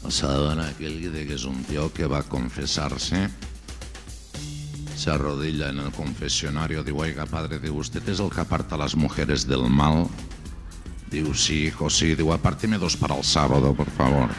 [0.07, 3.29] ¿Saben aquel que que es un tío que va a confesarse?
[4.95, 8.77] Se arrodilla en el confesionario, digo, oiga padre, digo, ¿usted es el que aparta a
[8.77, 10.07] las mujeres del mal?
[11.09, 12.15] Digo, sí, hijo, sí.
[12.15, 14.29] Digo, apárteme dos para el sábado, por favor.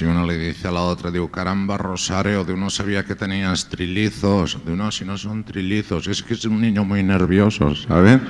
[0.00, 3.68] Y una le dice a la otra, digo, caramba, Rosario, de uno sabía que tenías
[3.68, 8.20] trillizos, de uno si no son trillizos, es que es un niño muy nervioso, ¿sabes?